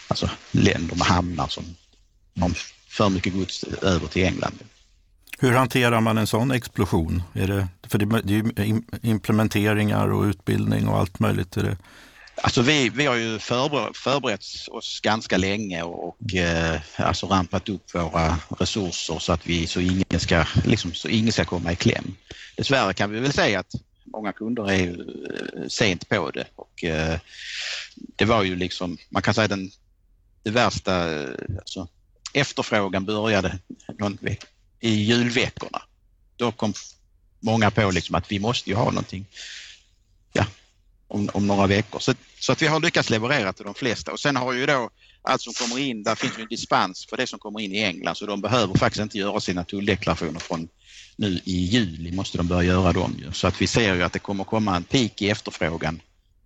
alltså, 0.07 0.29
länder 0.51 0.95
med 0.95 1.07
hamnar 1.07 1.47
som 1.47 1.75
för 2.95 3.09
mycket 3.09 3.33
gods 3.33 3.63
över 3.63 4.07
till 4.07 4.25
England. 4.25 4.59
Hur 5.39 5.51
hanterar 5.51 6.01
man 6.01 6.17
en 6.17 6.27
sån 6.27 6.51
explosion? 6.51 7.23
Är 7.33 7.47
det, 7.47 7.67
för 7.87 7.97
det, 7.97 8.21
det 8.21 8.61
är 8.61 8.65
ju 8.65 8.81
implementeringar 9.01 10.11
och 10.11 10.23
utbildning 10.23 10.87
och 10.87 10.97
allt 10.97 11.19
möjligt. 11.19 11.57
Är 11.57 11.63
det... 11.63 11.77
Alltså 12.41 12.61
vi, 12.61 12.89
vi 12.89 13.05
har 13.05 13.15
ju 13.15 13.39
förberett, 13.39 13.97
förberett 13.97 14.45
oss 14.71 14.99
ganska 14.99 15.37
länge 15.37 15.83
och, 15.83 16.07
och 16.07 16.35
eh, 16.35 16.81
alltså 16.97 17.27
rampat 17.27 17.69
upp 17.69 17.95
våra 17.95 18.37
resurser 18.59 19.19
så 19.19 19.33
att 19.33 19.47
vi 19.47 19.67
så 19.67 19.79
ingen 19.79 20.19
ska, 20.19 20.45
liksom, 20.65 20.93
så 20.93 21.07
ingen 21.07 21.33
ska 21.33 21.45
komma 21.45 21.71
i 21.71 21.75
kläm. 21.75 22.15
Dessvärre 22.57 22.93
kan 22.93 23.11
vi 23.11 23.19
väl 23.19 23.33
säga 23.33 23.59
att 23.59 23.71
många 24.05 24.31
kunder 24.31 24.71
är 24.71 24.89
eh, 24.89 25.67
sent 25.67 26.09
på 26.09 26.31
det 26.31 26.45
och 26.55 26.83
eh, 26.83 27.19
det 28.15 28.25
var 28.25 28.43
ju 28.43 28.55
liksom, 28.55 28.97
man 29.09 29.21
kan 29.21 29.33
säga 29.33 29.47
den 29.47 29.71
det 30.43 30.51
värsta, 30.51 31.13
eh, 31.13 31.29
alltså, 31.57 31.87
efterfrågan 32.35 33.05
började 33.05 33.59
i 34.79 34.89
julveckorna. 34.89 35.81
Då 36.35 36.51
kom 36.51 36.73
många 37.39 37.71
på 37.71 37.91
liksom 37.91 38.15
att 38.15 38.31
vi 38.31 38.39
måste 38.39 38.69
ju 38.69 38.75
ha 38.75 38.85
någonting 38.85 39.25
ja, 40.33 40.45
om, 41.07 41.29
om 41.33 41.47
några 41.47 41.67
veckor. 41.67 41.99
Så, 41.99 42.13
så, 42.39 42.51
att 42.51 42.61
vi 42.61 42.67
har 42.67 42.79
lyckats 42.79 43.09
leverera 43.09 43.53
till 43.53 43.65
de 43.65 43.73
flesta 43.73 44.11
och 44.11 44.19
sen 44.19 44.35
har 44.35 44.53
ju 44.53 44.65
då 44.65 44.89
allt 45.21 45.41
som 45.41 45.53
kommer 45.53 45.79
in, 45.79 46.03
där 46.03 46.15
finns 46.15 46.37
ju 46.37 46.41
en 46.41 46.47
dispens 46.47 47.05
för 47.09 47.17
det 47.17 47.27
som 47.27 47.39
kommer 47.39 47.59
in 47.59 47.71
i 47.71 47.79
England 47.79 48.15
så 48.15 48.25
de 48.25 48.41
behöver 48.41 48.77
faktiskt 48.77 49.01
inte 49.01 49.17
göra 49.17 49.39
sina 49.39 49.63
tulldeklarationer 49.63 50.39
från 50.39 50.67
nu 51.15 51.39
i 51.45 51.57
juli 51.65 52.11
måste 52.11 52.37
de 52.37 52.47
börja 52.47 52.63
göra 52.63 52.93
dem. 52.93 53.15
Ju. 53.19 53.31
Så 53.31 53.47
att 53.47 53.61
vi 53.61 53.67
ser 53.67 53.95
ju 53.95 54.03
att 54.03 54.13
det 54.13 54.19
kommer 54.19 54.43
komma 54.43 54.75
en 54.75 54.83
peak 54.83 55.21
i 55.21 55.29
efterfrågan 55.29 56.01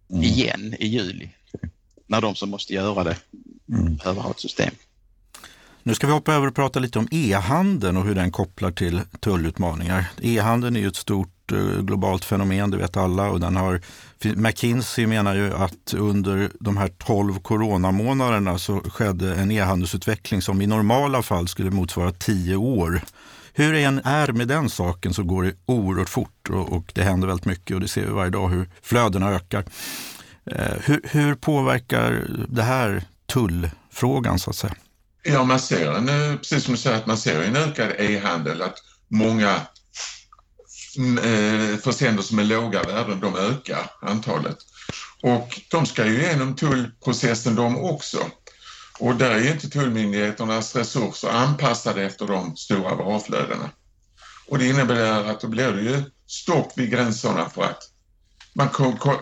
mm. 0.10 0.24
igen 0.24 0.76
i 0.80 0.88
juli. 0.88 1.30
När 2.08 2.22
de 2.22 2.36
som 2.36 2.50
måste 2.50 2.74
göra 2.74 3.04
det 3.04 3.18
mm. 3.70 3.96
behöver 3.96 4.22
ha 4.22 4.32
ett 4.32 4.40
system. 4.40 4.74
Nu 5.84 5.96
ska 5.96 6.08
vi 6.08 6.14
hoppa 6.14 6.34
över 6.34 6.48
och 6.48 6.56
prata 6.56 6.80
lite 6.80 7.00
om 7.00 7.08
e-handeln 7.12 7.98
och 7.98 8.06
hur 8.06 8.16
den 8.16 8.32
kopplar 8.32 8.72
till 8.72 9.02
tullutmaningar. 9.20 10.06
E-handeln 10.22 10.76
är 10.76 10.80
ju 10.80 10.88
ett 10.88 10.96
stort 10.96 11.52
eh, 11.52 11.82
globalt 11.82 12.26
fenomen, 12.26 12.72
det 12.72 12.78
vet 12.78 12.98
alla. 12.98 13.30
Och 13.30 13.40
den 13.40 13.56
har, 13.56 13.82
McKinsey 14.36 15.08
menar 15.08 15.36
ju 15.36 15.54
att 15.54 15.94
under 15.94 16.50
de 16.60 16.78
här 16.78 16.88
12 16.88 17.40
coronamånaderna 17.40 18.58
så 18.58 18.80
skedde 18.80 19.36
en 19.36 19.52
e-handelsutveckling 19.52 20.42
som 20.42 20.62
i 20.62 20.68
normala 20.68 21.22
fall 21.22 21.48
skulle 21.48 21.72
motsvara 21.72 22.12
10 22.12 22.56
år. 22.56 23.02
Hur 23.54 23.74
det 23.74 23.84
än 23.84 24.02
är 24.04 24.32
med 24.32 24.48
den 24.48 24.70
saken 24.70 25.14
så 25.14 25.24
går 25.24 25.44
det 25.44 25.54
oerhört 25.66 26.10
fort 26.10 26.50
och, 26.50 26.74
och 26.74 26.92
det 26.96 27.04
händer 27.04 27.28
väldigt 27.28 27.46
mycket 27.46 27.76
och 27.76 27.82
det 27.82 27.88
ser 27.88 28.06
vi 28.06 28.12
varje 28.12 28.32
dag 28.32 28.50
hur 28.50 28.70
flödena 28.82 29.30
ökar. 29.30 29.64
Eh, 30.46 30.74
hur, 30.86 31.02
hur 31.04 31.36
påverkar 31.36 32.26
det 32.50 32.64
här 32.64 33.04
tullfrågan 33.26 34.40
så 34.40 34.50
att 34.50 34.56
säga? 34.56 34.76
Ja, 35.32 35.44
man 35.44 35.60
ser 35.60 35.92
en, 35.92 36.10
eh, 36.10 36.36
precis 36.38 36.64
som 36.64 36.74
du 36.74 36.80
säger, 36.80 36.98
att 36.98 37.06
man 37.06 37.18
ser 37.18 37.44
en 37.44 37.56
ökad 37.56 37.92
e-handel, 37.98 38.62
att 38.62 38.78
många 39.08 39.62
mm, 40.98 41.18
eh, 41.18 41.78
försändelser 41.78 42.36
med 42.36 42.46
låga 42.46 42.84
värden, 42.84 43.20
de 43.20 43.36
ökar 43.36 43.92
antalet. 44.02 44.58
Och 45.22 45.62
de 45.72 45.86
ska 45.86 46.06
ju 46.06 46.22
igenom 46.22 46.56
tullprocessen 46.56 47.56
de 47.56 47.78
också. 47.78 48.18
Och 49.00 49.16
där 49.16 49.32
är 49.32 49.52
inte 49.52 49.70
tullmyndigheternas 49.70 50.76
resurser 50.76 51.30
anpassade 51.30 52.04
efter 52.04 52.28
de 52.28 52.56
stora 52.56 52.96
varuflödena. 52.96 53.70
Och 54.48 54.58
det 54.58 54.68
innebär 54.68 55.26
att 55.26 55.42
då 55.42 55.48
blir 55.48 55.72
det 55.72 55.82
ju 55.82 56.04
stopp 56.28 56.78
vid 56.78 56.92
gränserna 56.92 57.50
för 57.50 57.64
att 57.64 57.84
man 58.54 58.68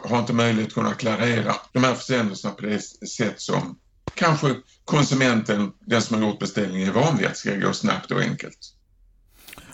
har 0.03 0.19
inte 0.19 0.33
möjlighet 0.33 0.67
att 0.67 0.73
kunna 0.73 0.93
klarera 0.93 1.55
de 1.73 1.83
här 1.83 1.95
försändelserna 1.95 2.53
på 2.53 2.61
det 2.61 2.79
sätt 3.07 3.41
som 3.41 3.79
kanske 4.17 4.55
konsumenten, 4.85 5.71
den 5.85 6.01
som 6.01 6.21
har 6.21 6.29
gjort 6.29 6.39
beställningen, 6.39 6.89
är 6.89 6.93
van 6.93 7.17
vid 7.17 7.25
att 7.25 7.33
det 7.33 7.39
ska 7.39 7.55
gå 7.55 7.73
snabbt 7.73 8.11
och 8.11 8.21
enkelt. 8.21 8.57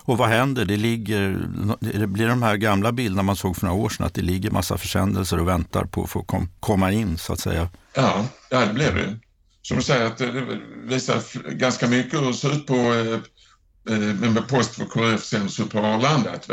Och 0.06 0.18
vad 0.18 0.30
händer? 0.30 0.66
Det, 0.66 0.78
ligger, 0.78 1.48
det 1.80 2.08
blir 2.08 2.28
de 2.28 2.44
här 2.44 2.58
gamla 2.58 2.92
bilderna 2.92 3.24
man 3.24 3.36
såg 3.36 3.58
för 3.58 3.66
några 3.66 3.82
år 3.82 3.90
sedan, 3.90 4.06
att 4.06 4.14
det 4.14 4.22
ligger 4.22 4.52
massa 4.52 4.78
försändelser 4.78 5.40
och 5.40 5.48
väntar 5.48 5.86
på 5.86 6.04
att 6.04 6.10
få 6.10 6.24
kom, 6.24 6.50
komma 6.60 6.92
in 6.92 7.18
så 7.18 7.34
att 7.34 7.40
säga. 7.40 7.70
Ja, 7.94 8.26
ja 8.50 8.66
det 8.66 8.74
blir 8.74 8.92
det. 8.92 9.20
Som 9.62 9.78
du 9.78 9.84
säger, 9.84 10.06
att 10.06 10.18
det 10.18 10.60
visar 10.84 11.50
ganska 11.52 11.88
mycket 11.88 12.22
hur 12.22 12.28
det 12.28 12.34
ser 12.34 12.56
ut 12.56 12.68
på, 12.68 12.76
eh, 12.76 13.94
eh, 13.96 14.32
med 14.32 14.48
post 14.48 14.82
och 14.82 14.92
kurirförsändelser 14.92 15.64
på 15.64 15.80
Arlanda. 15.80 16.32
Att 16.32 16.50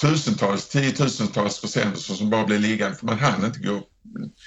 tusentals, 0.00 0.68
tiotusentals 0.68 1.58
försändelser 1.58 2.14
som 2.14 2.30
bara 2.30 2.44
blir 2.44 2.58
liggande 2.58 2.96
för 2.96 3.06
man 3.06 3.18
hann 3.18 3.44
inte 3.44 3.58
gå, 3.58 3.82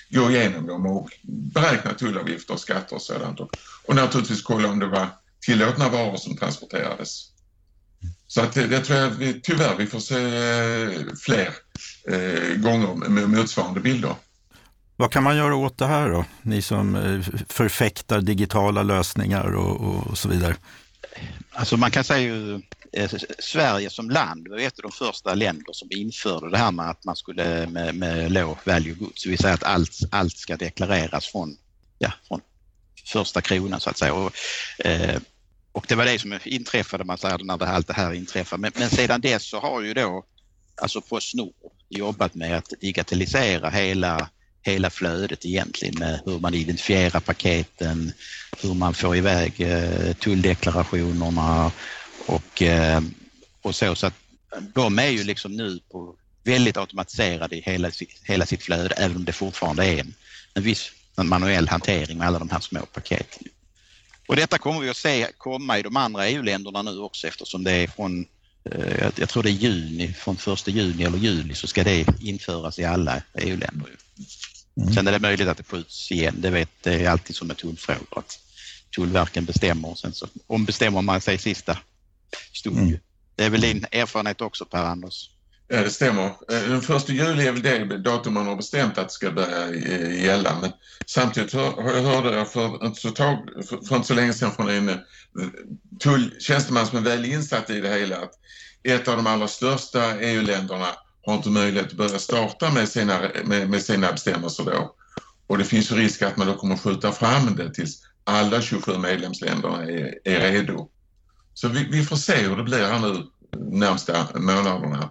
gå 0.09 0.31
igenom 0.31 0.67
dem 0.67 0.85
och 0.85 1.09
beräkna 1.53 1.93
tullavgifter 1.93 2.53
och 2.53 2.59
skatter 2.59 2.95
och 2.95 3.01
sådant. 3.01 3.39
Och, 3.39 3.49
och 3.85 3.95
naturligtvis 3.95 4.41
kolla 4.41 4.69
om 4.69 4.79
det 4.79 4.87
var 4.87 5.07
tillåtna 5.41 5.89
varor 5.89 6.17
som 6.17 6.37
transporterades. 6.37 7.29
Så 8.27 8.41
att 8.41 8.53
det, 8.53 8.67
det 8.67 8.79
tror 8.79 8.99
jag 8.99 9.09
vi, 9.09 9.41
tyvärr 9.41 9.75
vi 9.77 9.87
får 9.87 9.99
se 9.99 10.15
eh, 10.15 11.13
fler 11.15 11.49
eh, 12.07 12.55
gånger 12.55 13.09
med 13.09 13.29
motsvarande 13.29 13.79
bilder. 13.79 14.15
Vad 14.95 15.11
kan 15.11 15.23
man 15.23 15.37
göra 15.37 15.55
åt 15.55 15.77
det 15.77 15.87
här 15.87 16.09
då? 16.09 16.25
Ni 16.41 16.61
som 16.61 16.95
eh, 16.95 17.43
förfäktar 17.49 18.21
digitala 18.21 18.83
lösningar 18.83 19.55
och, 19.55 20.07
och 20.09 20.17
så 20.17 20.29
vidare. 20.29 20.55
Alltså 21.51 21.77
man 21.77 21.91
kan 21.91 22.03
säga 22.03 22.19
ju 22.19 22.61
Eh, 22.93 23.11
Sverige 23.39 23.89
som 23.89 24.09
land 24.09 24.47
var 24.47 24.57
ett 24.57 24.79
av 24.79 24.83
de 24.83 24.91
första 24.91 25.33
länder 25.33 25.73
som 25.73 25.87
införde 25.91 26.49
det 26.49 26.57
här 26.57 26.71
med 26.71 26.89
att 26.89 27.05
man 27.05 27.15
skulle 27.15 27.67
med, 27.67 27.95
med 27.95 28.31
low 28.31 28.57
value 28.63 28.93
goods, 28.93 29.23
det 29.23 29.29
vill 29.29 29.39
säga 29.39 29.53
att 29.53 29.63
allt, 29.63 29.99
allt 30.11 30.37
ska 30.37 30.57
deklareras 30.57 31.27
från, 31.27 31.57
ja, 31.99 32.11
från 32.27 32.41
första 33.05 33.41
kronan 33.41 33.79
så 33.79 33.89
att 33.89 33.97
säga. 33.97 34.13
Och, 34.13 34.31
eh, 34.85 35.19
och 35.71 35.85
det 35.87 35.95
var 35.95 36.05
det 36.05 36.19
som 36.19 36.39
inträffade 36.45 37.03
man 37.03 37.17
säger, 37.17 37.37
när 37.37 37.57
det, 37.57 37.67
allt 37.67 37.87
det 37.87 37.93
här 37.93 38.13
inträffade. 38.13 38.61
Men, 38.61 38.71
men 38.75 38.89
sedan 38.89 39.21
dess 39.21 39.49
så 39.49 39.59
har 39.59 39.81
ju 39.81 39.93
då 39.93 40.25
alltså 40.81 41.01
Postnord 41.01 41.53
jobbat 41.89 42.35
med 42.35 42.57
att 42.57 42.73
digitalisera 42.81 43.69
hela 43.69 44.29
hela 44.63 44.89
flödet 44.89 45.45
egentligen 45.45 45.99
med 45.99 46.19
hur 46.25 46.39
man 46.39 46.53
identifierar 46.53 47.19
paketen, 47.19 48.13
hur 48.61 48.73
man 48.73 48.93
får 48.93 49.15
iväg 49.15 49.61
eh, 49.61 50.13
tulldeklarationerna 50.13 51.71
och, 52.25 52.61
eh, 52.61 53.01
och 53.61 53.75
så. 53.75 53.95
Så 53.95 54.07
att 54.07 54.13
de 54.73 54.99
är 54.99 55.09
ju 55.09 55.23
liksom 55.23 55.55
nu 55.55 55.79
på 55.91 56.15
väldigt 56.43 56.77
automatiserade 56.77 57.55
i 57.55 57.61
hela, 57.61 57.91
hela 58.23 58.45
sitt 58.45 58.63
flöde, 58.63 58.95
även 58.95 59.17
om 59.17 59.25
det 59.25 59.33
fortfarande 59.33 59.85
är 59.85 59.99
en, 59.99 60.13
en 60.53 60.63
viss 60.63 60.91
en 61.15 61.29
manuell 61.29 61.67
hantering 61.67 62.17
med 62.17 62.27
alla 62.27 62.39
de 62.39 62.49
här 62.49 62.59
små 62.59 62.85
paketen. 62.85 63.47
Och 64.27 64.35
detta 64.35 64.57
kommer 64.57 64.79
vi 64.79 64.89
att 64.89 64.97
se 64.97 65.27
komma 65.37 65.79
i 65.79 65.83
de 65.83 65.97
andra 65.97 66.27
EU-länderna 66.27 66.81
nu 66.81 66.97
också 66.97 67.27
eftersom 67.27 67.63
det 67.63 67.71
är 67.71 67.87
från, 67.87 68.25
eh, 68.71 69.09
jag 69.15 69.29
tror 69.29 69.43
det 69.43 69.49
är 69.49 69.51
juni, 69.51 70.13
från 70.13 70.35
1 70.35 70.67
juni 70.67 71.03
eller 71.03 71.17
juli 71.17 71.53
så 71.55 71.67
ska 71.67 71.83
det 71.83 72.05
införas 72.21 72.79
i 72.79 72.83
alla 72.85 73.21
EU-länder. 73.33 73.89
Mm. 74.77 74.93
Sen 74.93 75.07
är 75.07 75.11
det 75.11 75.19
möjligt 75.19 75.47
att 75.47 75.57
det 75.57 75.63
skjuts 75.63 76.11
igen, 76.11 76.35
det, 76.37 76.49
vet, 76.49 76.69
det 76.81 76.93
är 76.93 77.09
alltid 77.09 77.35
som 77.35 77.47
med 77.47 77.57
tullfrågor 77.57 78.19
att 78.19 78.39
Tullverken 78.95 79.45
bestämmer 79.45 79.89
och 79.89 79.99
sen 79.99 80.13
så 80.13 80.27
ombestämmer 80.47 81.01
man 81.01 81.21
sig 81.21 81.37
sista 81.37 81.77
stod 82.53 82.77
mm. 82.77 82.97
Det 83.35 83.43
är 83.43 83.49
väl 83.49 83.61
din 83.61 83.85
erfarenhet 83.91 84.41
också 84.41 84.65
Per-Anders? 84.65 85.29
Ja, 85.67 85.83
det 85.83 85.89
stämmer. 85.89 86.25
Eh, 86.25 86.69
den 86.69 86.81
första 86.81 87.13
juli 87.13 87.47
är 87.47 87.51
väl 87.51 87.61
det 87.61 87.97
datum 87.97 88.33
man 88.33 88.47
har 88.47 88.55
bestämt 88.55 88.97
att 88.97 89.07
det 89.07 89.13
ska 89.13 89.31
börja 89.31 89.67
eh, 89.69 90.23
gälla. 90.23 90.57
Men 90.61 90.71
samtidigt 91.05 91.53
hörde 91.53 92.35
jag 92.35 92.51
för 92.51 92.85
inte 92.85 93.01
så, 93.01 93.09
tag, 93.09 93.37
för 93.87 93.95
inte 93.95 94.07
så 94.07 94.13
länge 94.13 94.33
sedan 94.33 94.51
från 94.51 94.69
en 94.69 94.89
eh, 94.89 94.95
tulltjänsteman 95.99 96.87
som 96.87 96.97
är 96.97 97.01
väl 97.01 97.25
insatt 97.25 97.69
i 97.69 97.81
det 97.81 97.89
hela 97.89 98.17
att 98.17 98.31
ett 98.83 99.07
av 99.07 99.15
de 99.17 99.27
allra 99.27 99.47
största 99.47 100.19
EU-länderna 100.19 100.87
har 101.25 101.33
inte 101.35 101.49
möjlighet 101.49 101.87
att 101.87 101.97
börja 101.97 102.19
starta 102.19 102.71
med 102.71 102.89
sina, 102.89 103.19
med, 103.43 103.69
med 103.69 103.81
sina 103.81 104.11
bestämmelser 104.11 104.63
då. 104.63 104.95
Och 105.47 105.57
det 105.57 105.65
finns 105.65 105.91
ju 105.91 105.95
risk 105.95 106.21
att 106.21 106.37
man 106.37 106.47
då 106.47 106.55
kommer 106.55 106.77
skjuta 106.77 107.11
fram 107.11 107.55
det 107.55 107.73
tills 107.73 108.01
alla 108.23 108.61
27 108.61 108.97
medlemsländerna 108.97 109.83
är, 109.83 110.19
är 110.23 110.51
redo. 110.51 110.89
Så 111.53 111.67
vi, 111.67 111.83
vi, 111.91 112.03
får 112.03 112.15
se 112.15 112.35
hur 112.35 112.55
det 112.55 112.63
blir 112.63 112.87
här 112.87 112.99
nu 112.99 113.23
närmsta 113.57 114.27
månaderna. 114.35 115.09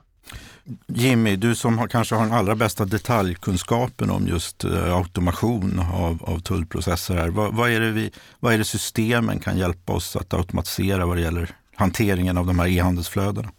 Jimmy, 0.87 1.37
du 1.37 1.55
som 1.55 1.79
har, 1.79 1.89
kanske 1.89 2.15
har 2.15 2.25
den 2.25 2.35
allra 2.35 2.55
bästa 2.55 2.85
detaljkunskapen 2.85 4.11
om 4.11 4.27
just 4.27 4.65
eh, 4.65 4.95
automation 4.95 5.79
av, 5.93 6.25
av 6.25 6.39
tullprocesser. 6.39 7.15
Här. 7.15 7.29
Vad, 7.29 7.55
vad, 7.55 7.71
är 7.71 7.81
det 7.81 7.91
vi, 7.91 8.11
vad 8.41 8.55
är 8.55 8.59
det 8.59 8.65
systemen 8.65 9.39
kan 9.39 9.59
hjälpa 9.59 9.93
oss 9.93 10.17
att 10.17 10.35
automatisera 10.35 11.07
vad 11.07 11.17
det 11.17 11.21
gäller 11.21 11.51
hanteringen 11.77 12.39
av 12.39 12.47
de 12.47 12.59
här 12.59 12.69
e-handelsflödena? 12.69 13.51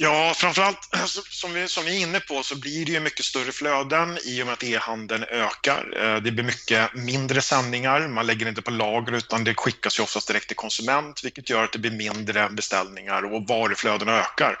Ja, 0.00 0.34
framförallt 0.36 0.88
alltså, 0.90 1.22
som 1.30 1.52
vi, 1.52 1.68
som 1.68 1.84
vi 1.84 1.96
är 1.96 2.00
inne 2.00 2.20
på 2.20 2.42
så 2.42 2.56
blir 2.56 2.86
det 2.86 2.92
ju 2.92 3.00
mycket 3.00 3.24
större 3.24 3.52
flöden 3.52 4.18
i 4.24 4.42
och 4.42 4.46
med 4.46 4.52
att 4.52 4.62
e-handeln 4.62 5.24
ökar. 5.24 5.98
Eh, 6.02 6.22
det 6.22 6.30
blir 6.30 6.44
mycket 6.44 6.94
mindre 6.94 7.42
sändningar, 7.42 8.08
man 8.08 8.26
lägger 8.26 8.48
inte 8.48 8.62
på 8.62 8.70
lager 8.70 9.12
utan 9.12 9.44
det 9.44 9.54
skickas 9.54 9.98
ju 9.98 10.02
oftast 10.02 10.28
direkt 10.28 10.46
till 10.46 10.56
konsument 10.56 11.24
vilket 11.24 11.50
gör 11.50 11.64
att 11.64 11.72
det 11.72 11.78
blir 11.78 11.90
mindre 11.90 12.48
beställningar 12.50 13.34
och 13.34 13.48
varuflödena 13.48 14.12
ökar. 14.12 14.58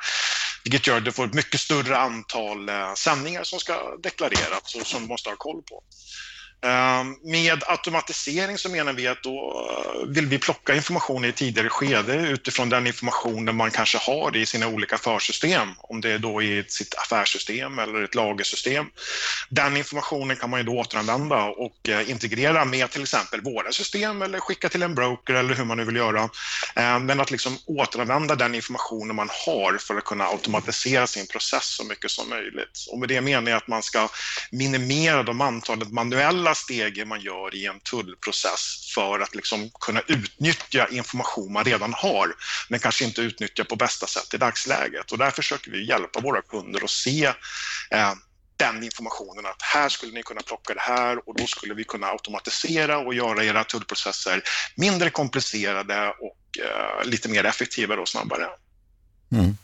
Vilket 0.64 0.86
gör 0.86 0.96
att 0.96 1.04
du 1.04 1.12
får 1.12 1.26
ett 1.26 1.34
mycket 1.34 1.60
större 1.60 1.98
antal 1.98 2.68
eh, 2.68 2.94
sändningar 2.94 3.44
som 3.44 3.60
ska 3.60 3.96
deklareras 4.02 4.74
och 4.74 4.86
som 4.86 5.02
du 5.02 5.08
måste 5.08 5.28
ha 5.28 5.36
koll 5.36 5.62
på. 5.62 5.82
Ehm, 6.60 7.16
med 7.22 7.62
automatisering 7.66 8.58
så 8.58 8.68
menar 8.68 8.92
vi 8.92 9.06
att 9.06 9.22
då 9.22 9.68
eh, 9.70 10.08
vill 10.08 10.26
vi 10.26 10.38
plocka 10.38 10.74
information 10.74 11.24
i 11.24 11.28
ett 11.28 11.36
tidigare 11.36 11.68
skede 11.68 12.14
utifrån 12.14 12.68
den 12.68 12.86
informationen 12.86 13.56
man 13.56 13.70
kanske 13.70 13.98
har 13.98 14.36
i 14.36 14.46
sina 14.46 14.68
olika 14.68 14.98
försystem. 14.98 15.68
Om 15.78 16.00
det 16.00 16.12
är 16.12 16.18
då 16.18 16.42
i 16.42 16.64
sitt 16.68 16.94
affärssystem 16.94 17.78
eller 17.78 18.02
ett 18.02 18.14
lagersystem. 18.14 18.86
Den 19.48 19.76
informationen 19.76 20.36
kan 20.36 20.50
man 20.50 20.60
ju 20.60 20.66
då 20.66 20.78
återanvända 20.78 21.44
och 21.44 21.88
eh, 21.88 22.10
integrera 22.10 22.64
med 22.64 22.90
till 22.90 23.02
exempel 23.02 23.40
våra 23.40 23.72
system 23.72 24.22
eller 24.22 24.40
skicka 24.40 24.68
till 24.68 24.82
en 24.82 24.94
broker 24.94 25.34
eller 25.34 25.54
hur 25.54 25.64
man 25.64 25.76
nu 25.76 25.84
vill 25.84 25.96
göra. 25.96 26.28
Ehm, 26.74 27.06
men 27.06 27.20
att 27.20 27.30
liksom 27.30 27.58
återanvända 27.66 28.34
den 28.34 28.54
informationen 28.54 29.16
man 29.16 29.28
har 29.46 29.78
för 29.78 29.96
att 29.96 30.04
kunna 30.04 30.24
automatisera 30.24 31.06
sin 31.06 31.26
process 31.26 31.64
så 31.64 31.84
mycket 31.84 32.10
som 32.10 32.28
möjligt. 32.28 32.86
Och 32.90 32.98
med 32.98 33.08
det 33.08 33.20
menar 33.20 33.50
jag 33.50 33.56
att 33.56 33.68
man 33.68 33.82
ska 33.82 34.08
minimera 34.50 35.22
de 35.22 35.40
antalet 35.40 35.92
manuella 35.92 36.47
alla 36.48 36.54
stegen 36.54 37.08
man 37.08 37.20
gör 37.20 37.54
i 37.54 37.66
en 37.66 37.80
tullprocess 37.80 38.92
för 38.94 39.20
att 39.20 39.34
liksom 39.34 39.70
kunna 39.80 40.00
utnyttja 40.06 40.88
information 40.88 41.52
man 41.52 41.64
redan 41.64 41.94
har, 41.94 42.34
men 42.68 42.80
kanske 42.80 43.04
inte 43.04 43.20
utnyttja 43.20 43.64
på 43.64 43.76
bästa 43.76 44.06
sätt 44.06 44.34
i 44.34 44.36
dagsläget. 44.36 45.12
Och 45.12 45.18
där 45.18 45.30
försöker 45.30 45.70
vi 45.70 45.88
hjälpa 45.88 46.20
våra 46.20 46.42
kunder 46.42 46.84
att 46.84 46.90
se 46.90 47.24
eh, 47.90 48.14
den 48.56 48.84
informationen 48.84 49.46
att 49.46 49.62
här 49.62 49.88
skulle 49.88 50.12
ni 50.12 50.22
kunna 50.22 50.42
plocka 50.42 50.74
det 50.74 50.80
här 50.80 51.28
och 51.28 51.34
då 51.36 51.46
skulle 51.46 51.74
vi 51.74 51.84
kunna 51.84 52.06
automatisera 52.06 52.98
och 52.98 53.14
göra 53.14 53.44
era 53.44 53.64
tullprocesser 53.64 54.42
mindre 54.76 55.10
komplicerade 55.10 56.08
och 56.08 56.58
eh, 56.64 57.04
lite 57.04 57.28
mer 57.28 57.44
effektivare 57.44 58.00
och 58.00 58.08
snabbare. 58.08 58.46
Mm 59.32 59.56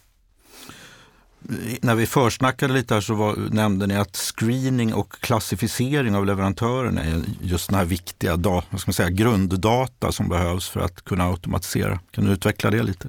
när 1.81 1.95
vi 1.95 2.07
försnackade 2.07 2.75
lite 2.75 2.95
här 2.95 3.01
så 3.01 3.15
var, 3.15 3.37
nämnde 3.51 3.87
ni 3.87 3.97
att 3.97 4.17
screening 4.17 4.95
och 4.95 5.13
klassificering 5.13 6.15
av 6.17 6.27
leverantörerna 6.27 7.05
är 7.05 7.23
just 7.43 7.69
den 7.69 7.79
här 7.79 7.85
viktiga 7.85 8.37
vad 8.71 8.81
ska 8.81 8.89
man 8.89 8.93
säga, 8.95 9.11
grunddata 9.11 10.13
som 10.13 10.29
behövs 10.29 10.69
för 10.69 10.81
att 10.81 11.05
kunna 11.05 11.25
automatisera. 11.25 12.01
Kan 12.11 12.25
du 12.25 12.33
utveckla 12.33 12.71
det 12.71 12.83
lite? 12.83 13.09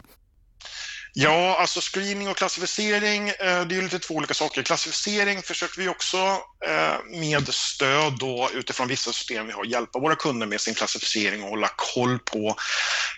Ja, 1.18 1.58
alltså 1.60 1.80
screening 1.82 2.28
och 2.30 2.38
klassificering, 2.38 3.30
eh, 3.30 3.66
det 3.66 3.78
är 3.78 3.82
lite 3.82 4.00
två 4.00 4.14
olika 4.14 4.34
saker. 4.34 4.64
Klassificering 4.64 5.42
försöker 5.42 5.82
vi 5.82 5.88
också 5.88 6.18
eh, 6.66 7.20
med 7.20 7.48
stöd 7.54 8.18
då 8.20 8.50
utifrån 8.54 8.88
vissa 8.88 9.14
system 9.14 9.48
vi 9.48 9.54
har 9.54 9.66
hjälpa 9.66 10.00
våra 10.00 10.16
kunder 10.16 10.48
med 10.48 10.62
sin 10.62 10.74
klassificering 10.74 11.44
och 11.44 11.50
hålla 11.50 11.70
koll 11.76 12.20
på 12.20 12.56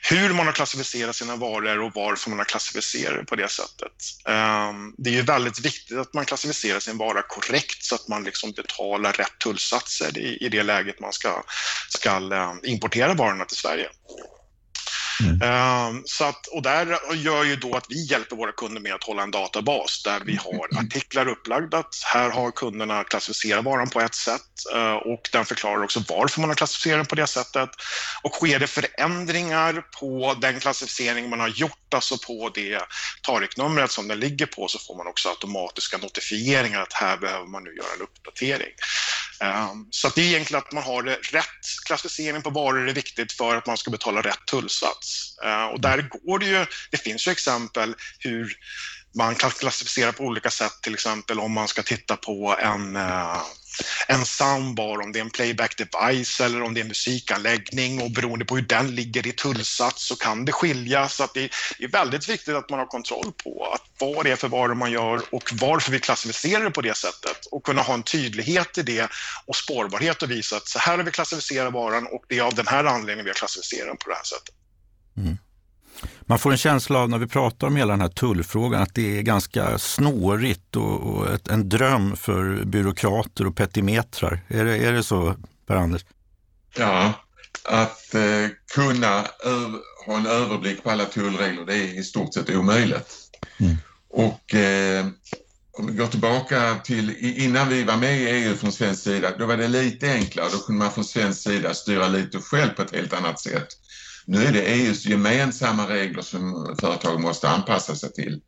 hur 0.10 0.34
man 0.34 0.46
har 0.46 0.54
klassificerat 0.54 1.16
sina 1.16 1.36
varor 1.36 1.82
och 1.82 1.92
varför 1.96 2.30
man 2.30 2.39
har 2.39 2.46
klassificerat 2.46 3.27
på 3.27 3.36
det 3.36 3.51
sättet. 3.51 3.92
Ehm, 4.25 4.94
det 4.98 5.10
är 5.10 5.13
ju 5.13 5.22
väldigt 5.22 5.60
viktigt 5.60 5.98
att 5.98 6.13
man 6.13 6.25
klassificerar 6.25 6.80
sin 6.80 6.98
vara 6.98 7.22
korrekt 7.22 7.84
så 7.84 7.96
att 7.96 8.08
man 8.08 8.24
liksom 8.24 8.51
betalar 8.51 9.13
rätt 9.13 9.39
tullsatser 9.44 10.18
i 10.18 10.50
det 10.51 10.63
läget 10.63 11.00
man 11.00 11.13
ska, 11.13 11.44
ska 11.89 12.10
eh, 12.10 12.54
importera 12.63 13.13
varorna 13.13 13.46
till 13.46 13.58
Sverige. 13.58 13.89
Mm. 15.24 15.42
Ehm, 15.42 16.04
så 16.06 16.24
att, 16.24 16.48
och 16.48 16.62
där 16.62 16.98
gör 17.16 17.44
ju 17.44 17.56
då 17.56 17.76
att 17.76 17.86
vi 17.90 18.06
hjälper 18.06 18.36
våra 18.36 18.52
kunder 18.52 18.82
med 18.82 18.94
att 18.94 19.04
hålla 19.04 19.24
en 19.24 19.32
databas 19.32 20.04
där 20.04 20.20
vi 20.26 20.36
har 20.36 20.68
mm. 20.72 20.86
artiklar 20.86 21.28
upplagda. 21.28 21.84
Här 22.06 22.30
har 22.30 22.52
kunderna 22.52 23.04
klassificerat 23.04 23.66
varan 23.66 23.90
på 23.90 24.02
ett 24.02 24.16
sätt 24.16 24.42
eh, 24.76 24.94
och 24.94 25.30
den 25.32 25.46
förklarar 25.46 25.84
också 25.84 26.04
varför 26.10 26.42
man 26.42 26.50
har 26.50 26.56
klassificerat 26.56 27.00
den 27.00 27.06
på 27.06 27.16
det 27.16 27.28
sättet. 27.28 27.70
Och 28.24 28.34
sker 28.34 28.60
det 28.60 28.68
förändringar 28.68 29.84
på 30.00 30.36
den 30.42 30.60
klassificering 30.60 31.30
man 31.30 31.40
har 31.40 31.48
gjort, 31.48 31.94
alltså 31.94 32.18
på 32.18 32.52
det 32.56 32.82
tariknumret 33.22 33.92
som 33.92 34.08
den 34.08 34.20
ligger 34.20 34.46
på, 34.46 34.68
så 34.68 34.80
får 34.80 34.98
man 34.98 35.08
också 35.08 35.30
automatiska 35.30 35.98
notifieringar 35.98 36.82
att 36.82 36.94
här 36.94 37.18
behöver 37.18 37.48
man 37.48 37.64
nu 37.64 37.76
göra 37.76 37.94
en 37.96 38.02
uppdatering. 38.02 38.74
Ehm, 39.40 39.86
så 39.92 40.10
det 40.10 40.22
är 40.22 40.26
egentligen 40.26 40.64
att 40.64 40.72
man 40.72 40.84
har 40.84 41.04
rätt 41.04 41.86
klassificering 41.86 42.42
på 42.42 42.50
varor 42.50 42.90
är 42.90 42.94
viktigt 42.94 43.32
för 43.32 43.56
att 43.56 43.66
man 43.66 43.78
ska 43.78 43.92
betala 43.92 44.22
rätt 44.22 44.46
tullsats. 44.46 45.07
Ehm, 45.46 45.70
och 45.70 45.82
där 45.82 46.02
går 46.02 46.40
det 46.40 46.46
ju, 46.46 46.65
det 46.91 46.98
finns 46.98 47.28
ju 47.28 47.32
exempel 47.32 47.96
hur 48.20 48.58
man 49.17 49.36
kan 49.36 49.52
klassificera 49.52 50.13
på 50.13 50.24
olika 50.24 50.50
sätt, 50.50 50.82
till 50.82 50.93
exempel 50.93 51.39
om 51.39 51.52
man 51.52 51.67
ska 51.67 51.84
titta 51.84 52.15
på 52.15 52.56
en, 52.60 52.96
eh, 52.96 53.38
en 54.08 54.26
soundbar, 54.26 55.02
om 55.02 55.12
det 55.12 55.20
är 55.20 55.22
en 55.22 55.30
playback 55.30 55.78
device 55.78 56.41
eller 56.41 56.62
om 56.62 56.74
det 56.74 56.80
är 56.80 56.82
en 56.82 56.88
musikanläggning 56.88 58.02
och 58.02 58.12
beroende 58.12 58.46
på 58.46 58.56
hur 58.56 58.62
den 58.62 58.96
ligger 58.96 59.28
i 59.28 59.32
tullsats 59.32 60.08
så 60.08 60.15
kan 60.15 60.46
det 60.46 60.52
skilja. 60.52 61.10
Så 61.10 61.24
att 61.24 61.34
det 61.34 61.43
är 61.80 61.88
väldigt 61.88 62.30
viktigt 62.30 62.56
att 62.56 62.70
man 62.70 62.80
har 62.80 62.86
kontroll 62.86 63.32
på 63.43 63.72
att 63.74 63.82
vad 64.00 64.26
det 64.26 64.32
är 64.32 64.36
för 64.36 64.48
varor 64.48 64.76
man 64.76 64.91
gör 64.91 65.22
och 65.32 65.50
varför 65.54 65.91
vi 65.91 66.00
klassificerar 66.00 66.63
det 66.63 66.72
på 66.72 66.82
det 66.82 66.98
sättet 66.98 67.46
och 67.52 67.63
kunna 67.63 67.82
ha 67.82 67.93
en 67.93 68.04
tydlighet 68.04 68.78
i 68.78 68.84
det 68.84 69.10
och 69.46 69.56
spårbarhet 69.56 70.24
och 70.24 70.32
visa 70.32 70.58
att 70.58 70.67
så 70.67 70.80
här 70.80 70.98
har 70.98 71.04
vi 71.04 71.12
klassificerat 71.12 71.74
varan 71.74 72.08
och 72.08 72.26
det 72.28 72.38
är 72.38 72.43
av 72.43 72.56
den 72.56 72.67
här 72.67 72.84
anledningen 72.84 73.26
vi 73.26 73.30
har 73.30 73.36
klassificerat 73.36 73.88
den 73.88 73.98
på 73.98 74.10
det 74.10 74.15
här 74.15 74.24
sättet. 74.24 74.57
Mm. 75.17 75.38
Man 76.21 76.39
får 76.39 76.51
en 76.51 76.58
känsla 76.58 76.99
av 76.99 77.10
när 77.10 77.17
vi 77.17 77.27
pratar 77.27 77.67
om 77.67 77.75
hela 77.75 77.93
den 77.93 78.01
här 78.01 78.10
tullfrågan 78.10 78.82
att 78.82 78.95
det 78.95 79.17
är 79.17 79.21
ganska 79.21 79.77
snårigt 79.77 80.75
och, 80.75 80.99
och 80.99 81.34
ett, 81.34 81.47
en 81.47 81.69
dröm 81.69 82.15
för 82.15 82.63
byråkrater 82.65 83.47
och 83.47 83.56
petimetrar. 83.56 84.39
Är 84.47 84.65
det, 84.65 84.77
är 84.77 84.93
det 84.93 85.03
så, 85.03 85.36
Per-Anders? 85.67 86.06
Ja, 86.77 87.13
att 87.63 88.15
eh, 88.15 88.47
kunna 88.75 89.25
ha 90.06 90.17
en 90.17 90.25
överblick 90.25 90.84
på 90.84 90.91
alla 90.91 91.06
tullregler 91.06 91.65
det 91.65 91.75
är 91.75 91.99
i 91.99 92.03
stort 92.03 92.34
sett 92.34 92.49
omöjligt. 92.49 93.15
Mm. 93.60 93.77
Och 94.10 94.56
eh, 94.56 95.06
om 95.71 95.88
vi 95.88 95.93
går 95.93 96.08
tillbaka 96.08 96.75
till 96.84 97.15
innan 97.19 97.69
vi 97.69 97.84
var 97.84 97.97
med 97.97 98.21
i 98.21 98.27
EU 98.27 98.56
från 98.56 98.71
svensk 98.71 99.03
sida, 99.03 99.38
då 99.38 99.45
var 99.45 99.58
det 99.58 99.67
lite 99.67 100.12
enklare. 100.12 100.49
Då 100.51 100.58
kunde 100.58 100.80
man 100.80 100.91
från 100.91 101.06
svensk 101.06 101.41
sida 101.41 101.73
styra 101.73 102.08
lite 102.08 102.39
själv 102.39 102.69
på 102.69 102.82
ett 102.82 102.95
helt 102.95 103.13
annat 103.13 103.39
sätt. 103.39 103.67
Nu 104.30 104.44
är 104.44 104.52
det 104.52 104.62
EUs 104.62 105.06
gemensamma 105.06 105.90
regler 105.90 106.22
som 106.22 106.76
företag 106.80 107.22
måste 107.22 107.50
anpassa 107.50 107.96
sig 107.96 108.13
till. 108.13 108.42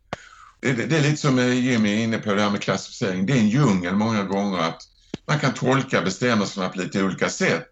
Det, 0.59 0.73
det, 0.73 0.85
det 0.85 0.97
är 0.97 1.01
lite 1.01 1.17
som 1.17 1.39
eh, 1.39 1.53
Jimmy 1.53 1.93
är 1.93 2.03
inne 2.03 2.17
på 2.17 2.33
det 2.33 2.41
här 2.41 2.49
med 2.49 2.61
klassificering. 2.61 3.25
Det 3.25 3.33
är 3.33 3.37
en 3.37 3.49
djungel 3.49 3.95
många 3.95 4.23
gånger 4.23 4.57
att 4.57 4.81
man 5.25 5.39
kan 5.39 5.53
tolka 5.53 6.01
bestämmelserna 6.01 6.69
på 6.69 6.79
lite 6.79 7.03
olika 7.03 7.29
sätt. 7.29 7.67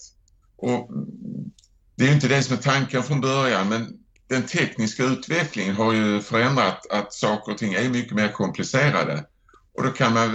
Och 0.57 0.89
det 1.95 2.07
är 2.07 2.13
inte 2.13 2.27
det 2.27 2.43
som 2.43 2.57
är 2.57 2.61
tanken 2.61 3.03
från 3.03 3.21
början 3.21 3.69
men 3.69 3.87
den 4.27 4.43
tekniska 4.43 5.03
utvecklingen 5.03 5.75
har 5.75 5.93
ju 5.93 6.21
förändrat 6.21 6.91
att 6.91 7.13
saker 7.13 7.51
och 7.51 7.57
ting 7.57 7.73
är 7.73 7.89
mycket 7.89 8.15
mer 8.15 8.31
komplicerade. 8.31 9.25
Och 9.73 9.83
då 9.83 9.89
kan 9.89 10.13
man 10.13 10.31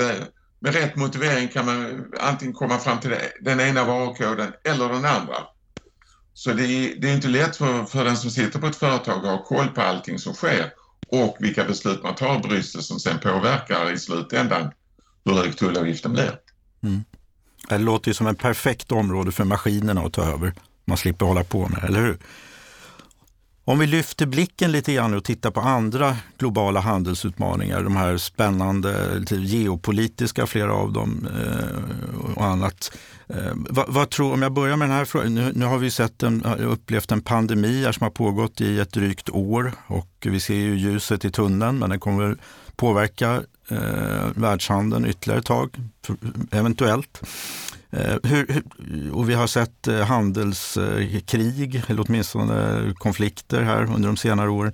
med 0.60 0.74
rätt 0.74 0.96
motivering 0.96 1.48
kan 1.48 1.66
man 1.66 2.04
antingen 2.20 2.54
komma 2.54 2.78
fram 2.78 3.00
till 3.00 3.14
den 3.40 3.60
ena 3.60 3.84
varukoden 3.84 4.52
eller 4.64 4.88
den 4.88 5.04
andra. 5.04 5.36
Så 6.34 6.52
det 6.52 6.66
är, 6.66 6.94
det 7.00 7.10
är 7.10 7.14
inte 7.14 7.28
lätt 7.28 7.56
för, 7.56 7.84
för 7.84 8.04
den 8.04 8.16
som 8.16 8.30
sitter 8.30 8.58
på 8.58 8.66
ett 8.66 8.76
företag 8.76 9.16
att 9.16 9.30
ha 9.30 9.44
koll 9.44 9.68
på 9.68 9.80
allting 9.80 10.18
som 10.18 10.34
sker 10.34 10.72
och 11.08 11.36
vilka 11.40 11.64
beslut 11.64 12.02
man 12.02 12.14
tar 12.14 12.36
i 12.36 12.38
Bryssel 12.38 12.82
som 12.82 13.00
sen 13.00 13.18
påverkar 13.18 13.92
i 13.92 13.98
slutändan 13.98 14.70
hur 15.24 15.32
hög 15.32 15.56
tullavgiften 15.56 16.12
blir. 16.12 16.38
Mm. 16.82 17.04
Det 17.68 17.78
låter 17.78 18.08
ju 18.10 18.14
som 18.14 18.26
ett 18.26 18.38
perfekt 18.38 18.92
område 18.92 19.32
för 19.32 19.44
maskinerna 19.44 20.00
att 20.00 20.12
ta 20.12 20.22
över. 20.22 20.54
Man 20.84 20.96
slipper 20.96 21.26
hålla 21.26 21.44
på 21.44 21.68
med, 21.68 21.84
eller 21.84 22.00
hur? 22.00 22.18
Om 23.64 23.78
vi 23.78 23.86
lyfter 23.86 24.26
blicken 24.26 24.72
lite 24.72 24.94
grann 24.94 25.14
och 25.14 25.24
tittar 25.24 25.50
på 25.50 25.60
andra 25.60 26.16
globala 26.38 26.80
handelsutmaningar, 26.80 27.82
de 27.82 27.96
här 27.96 28.16
spännande 28.16 29.24
geopolitiska, 29.28 30.46
flera 30.46 30.72
av 30.72 30.92
dem 30.92 31.28
eh, 31.36 32.34
och 32.36 32.44
annat. 32.44 32.98
Eh, 33.28 33.52
vad, 33.54 33.88
vad, 33.88 34.10
tror, 34.10 34.32
om 34.32 34.42
jag 34.42 34.52
börjar 34.52 34.76
med 34.76 34.88
den 34.88 34.96
här 34.96 35.04
frågan, 35.04 35.34
nu, 35.34 35.52
nu 35.54 35.66
har 35.66 35.78
vi 35.78 35.90
sett 35.90 36.22
en, 36.22 36.44
eh, 36.44 36.70
upplevt 36.70 37.12
en 37.12 37.22
pandemi 37.22 37.84
här 37.84 37.92
som 37.92 38.04
har 38.04 38.10
pågått 38.10 38.60
i 38.60 38.80
ett 38.80 38.92
drygt 38.92 39.30
år 39.30 39.72
och 39.86 40.08
vi 40.20 40.40
ser 40.40 40.54
ju 40.54 40.78
ljuset 40.78 41.24
i 41.24 41.30
tunneln 41.30 41.78
men 41.78 41.90
den 41.90 42.00
kommer 42.00 42.36
påverka 42.76 43.42
eh, 43.68 44.26
världshandeln 44.34 45.06
ytterligare 45.06 45.40
ett 45.40 45.46
tag, 45.46 45.76
eventuellt. 46.50 47.22
Eh, 47.90 48.16
hur, 48.22 48.62
och 49.12 49.30
vi 49.30 49.34
har 49.34 49.46
sett 49.46 49.88
eh, 49.88 50.00
handelskrig, 50.00 51.82
eller 51.88 52.04
åtminstone 52.08 52.92
konflikter 52.98 53.62
här 53.62 53.82
under 53.82 54.08
de 54.08 54.16
senare 54.16 54.50
åren. 54.50 54.72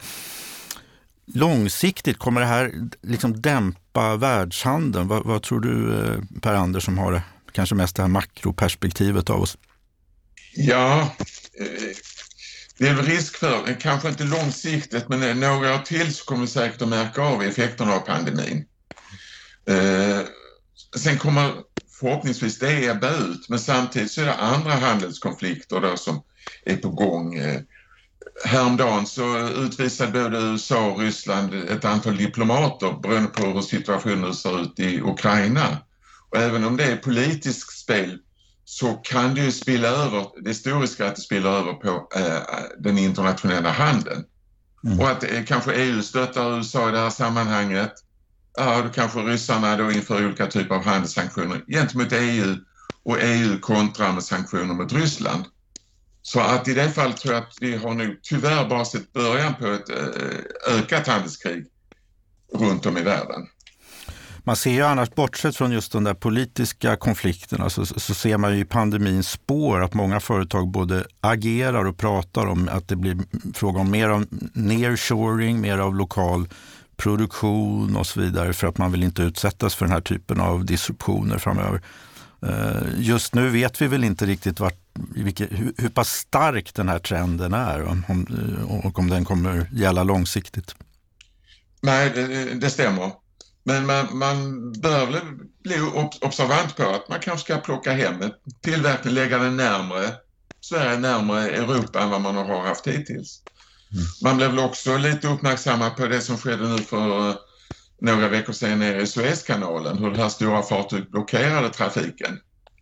Långsiktigt, 1.35 2.19
kommer 2.19 2.41
det 2.41 2.47
här 2.47 2.73
liksom 3.03 3.41
dämpa 3.43 4.17
världshandeln? 4.17 5.09
Vad, 5.09 5.25
vad 5.25 5.43
tror 5.43 5.61
du 5.61 5.95
eh, 5.95 6.41
Per-Anders 6.41 6.85
som 6.85 6.99
har 6.99 7.13
det, 7.13 7.23
kanske 7.53 7.75
mest 7.75 7.97
det 7.97 8.03
här 8.03 8.09
makroperspektivet 8.09 9.31
av 9.31 9.43
oss? 9.43 9.59
Ja, 10.55 11.01
eh, 11.61 11.97
det 12.79 12.89
är 12.89 12.95
väl 12.95 13.07
risk 13.07 13.37
för, 13.37 13.81
kanske 13.81 14.09
inte 14.09 14.25
långsiktigt, 14.25 15.09
men 15.09 15.41
några 15.41 15.75
år 15.75 15.79
till 15.79 16.15
så 16.15 16.25
kommer 16.25 16.41
vi 16.41 16.47
säkert 16.47 16.83
att 16.83 16.89
märka 16.89 17.23
av 17.23 17.43
effekterna 17.43 17.93
av 17.93 18.01
pandemin. 18.01 18.65
Eh, 19.69 20.21
sen 20.97 21.19
kommer 21.19 21.53
förhoppningsvis 22.01 22.59
det 22.59 22.87
ebba 22.87 23.11
ut, 23.11 23.49
men 23.49 23.59
samtidigt 23.59 24.11
så 24.11 24.21
är 24.21 24.27
det 24.27 24.35
andra 24.35 24.71
handelskonflikter 24.71 25.81
där 25.81 25.97
som 25.97 26.23
är 26.65 26.77
på 26.77 26.89
gång. 26.89 27.35
Eh, 27.35 27.61
häromdagen 28.45 29.07
så 29.07 29.49
utvisade 29.49 30.13
både 30.13 30.39
USA 30.39 30.91
och 30.91 31.01
Ryssland 31.01 31.55
ett 31.55 31.85
antal 31.85 32.17
diplomater 32.17 33.01
beroende 33.03 33.29
på 33.29 33.47
hur 33.47 33.61
situationen 33.61 34.35
ser 34.35 34.63
ut 34.63 34.81
i 34.81 35.01
Ukraina. 35.01 35.79
Och 36.31 36.39
även 36.39 36.65
om 36.65 36.77
det 36.77 36.85
är 36.85 36.97
politiskt 36.97 37.79
spel 37.79 38.19
så 38.65 38.93
kan 38.93 39.35
det 39.35 39.41
ju 39.41 39.53
spilla 39.53 39.89
över, 39.89 40.27
det 40.43 40.51
historiska 40.51 41.07
att 41.07 41.17
det 41.17 41.23
spiller 41.23 41.51
över 41.51 41.73
på 41.73 42.09
eh, 42.17 42.61
den 42.79 42.99
internationella 42.99 43.71
handeln. 43.71 44.25
Mm. 44.85 45.01
Och 45.01 45.11
att 45.11 45.25
eh, 45.25 45.45
kanske 45.47 45.75
EU 45.75 46.03
stöttar 46.03 46.57
USA 46.57 46.89
i 46.89 46.93
det 46.93 46.99
här 46.99 47.11
sammanhanget. 47.11 47.93
Ja, 48.57 48.83
då 48.83 48.89
kanske 48.89 49.19
ryssarna 49.19 49.77
då 49.77 49.93
inför 49.93 50.27
olika 50.27 50.47
typer 50.47 50.75
av 50.75 50.85
handelssanktioner 50.85 51.65
gentemot 51.69 52.13
EU 52.13 52.57
och 53.03 53.19
EU 53.21 53.59
kontrar 53.61 54.13
med 54.13 54.23
sanktioner 54.23 54.75
mot 54.75 54.93
Ryssland. 54.93 55.45
Så 56.23 56.41
att 56.41 56.69
i 56.69 56.75
det 56.75 56.91
fallet 56.91 57.17
tror 57.17 57.35
jag 57.35 57.43
att 57.43 57.57
vi 57.61 57.77
har 57.77 57.95
nu 57.95 58.21
tyvärr 58.23 58.69
bara 58.69 58.85
sett 58.85 59.13
början 59.13 59.55
på 59.55 59.67
ett 59.67 59.91
eh, 59.91 60.77
ökat 60.79 61.07
handelskrig 61.07 61.67
runt 62.55 62.87
om 62.87 62.99
i 62.99 63.03
världen. 63.03 63.47
Man 64.49 64.57
ser 64.57 64.71
ju 64.71 64.83
annars, 64.83 65.11
bortsett 65.15 65.57
från 65.57 65.73
just 65.73 65.93
de 65.93 66.05
där 66.05 66.15
politiska 66.15 66.97
konflikterna, 66.97 67.71
så, 67.71 67.87
så 67.87 68.15
ser 68.15 68.39
man 68.39 68.55
ju 68.55 68.61
i 68.61 68.65
pandemins 68.65 69.31
spår 69.31 69.83
att 69.83 69.95
många 69.95 70.21
företag 70.21 70.69
både 70.69 71.05
agerar 71.21 71.85
och 71.85 71.97
pratar 71.97 72.47
om 72.47 72.69
att 72.73 72.89
det 72.89 72.97
blir 72.97 73.19
fråga 73.55 73.81
om 73.81 73.91
mer 73.91 74.09
av 74.09 74.27
nearshoring, 74.53 75.61
mer 75.61 75.79
av 75.79 75.95
lokal 75.95 76.49
produktion 76.97 77.97
och 77.97 78.07
så 78.07 78.21
vidare 78.21 78.53
för 78.53 78.67
att 78.67 78.79
man 78.79 78.93
vill 78.93 79.03
inte 79.03 79.23
utsättas 79.23 79.75
för 79.75 79.85
den 79.87 79.93
här 79.93 80.01
typen 80.01 80.41
av 80.41 80.65
disruptioner 80.65 81.39
framöver. 81.39 81.83
Eh, 82.47 82.83
just 82.97 83.35
nu 83.35 83.49
vet 83.49 83.83
vi 83.83 83.87
väl 83.87 84.05
inte 84.05 84.27
riktigt 84.27 84.61
vart, 84.61 84.79
vilket, 85.15 85.49
hur, 85.51 85.89
pass 85.89 86.09
stark 86.09 86.75
den 86.75 86.89
här 86.89 86.99
trenden 86.99 87.55
är 87.55 87.85
om, 87.85 88.27
och 88.85 88.99
om 88.99 89.11
den 89.11 89.25
kommer 89.25 89.69
gälla 89.73 90.03
långsiktigt. 90.03 90.75
Nej, 91.81 92.13
det, 92.15 92.55
det 92.55 92.71
stämmer. 92.71 93.28
Men 93.69 93.87
man, 93.87 94.19
man 94.19 94.73
bör 94.73 95.07
väl 95.07 95.21
bli 95.63 95.81
observant 96.21 96.77
på 96.77 96.83
att 96.83 97.09
man 97.09 97.21
kanske 97.21 97.45
ska 97.45 97.61
plocka 97.61 97.93
hem 97.93 98.31
tillverkning, 98.63 99.15
lägga 99.15 99.39
den 99.39 99.57
närmre 99.57 100.11
Sverige, 100.61 100.99
närmre 100.99 101.51
Europa 101.51 102.01
än 102.01 102.11
vad 102.11 102.21
man 102.21 102.37
har 102.37 102.67
haft 102.67 102.87
hittills. 102.87 103.41
Mm. 103.93 104.05
Man 104.23 104.37
blev 104.37 104.51
väl 104.51 104.59
också 104.59 104.97
lite 104.97 105.29
uppmärksammad 105.29 105.97
på 105.97 106.07
det 106.07 106.21
som 106.21 106.39
skedde 106.39 106.69
nu 106.69 106.79
för 106.79 107.35
några 108.01 108.29
veckor 108.29 108.53
sedan 108.53 108.79
nere 108.79 109.03
i 109.03 109.07
Suezkanalen, 109.07 109.99
hur 109.99 110.11
det 110.11 110.23
här 110.23 110.29
stora 110.29 110.63
fartyget 110.63 111.11
blockerade 111.11 111.69
trafiken. 111.69 112.39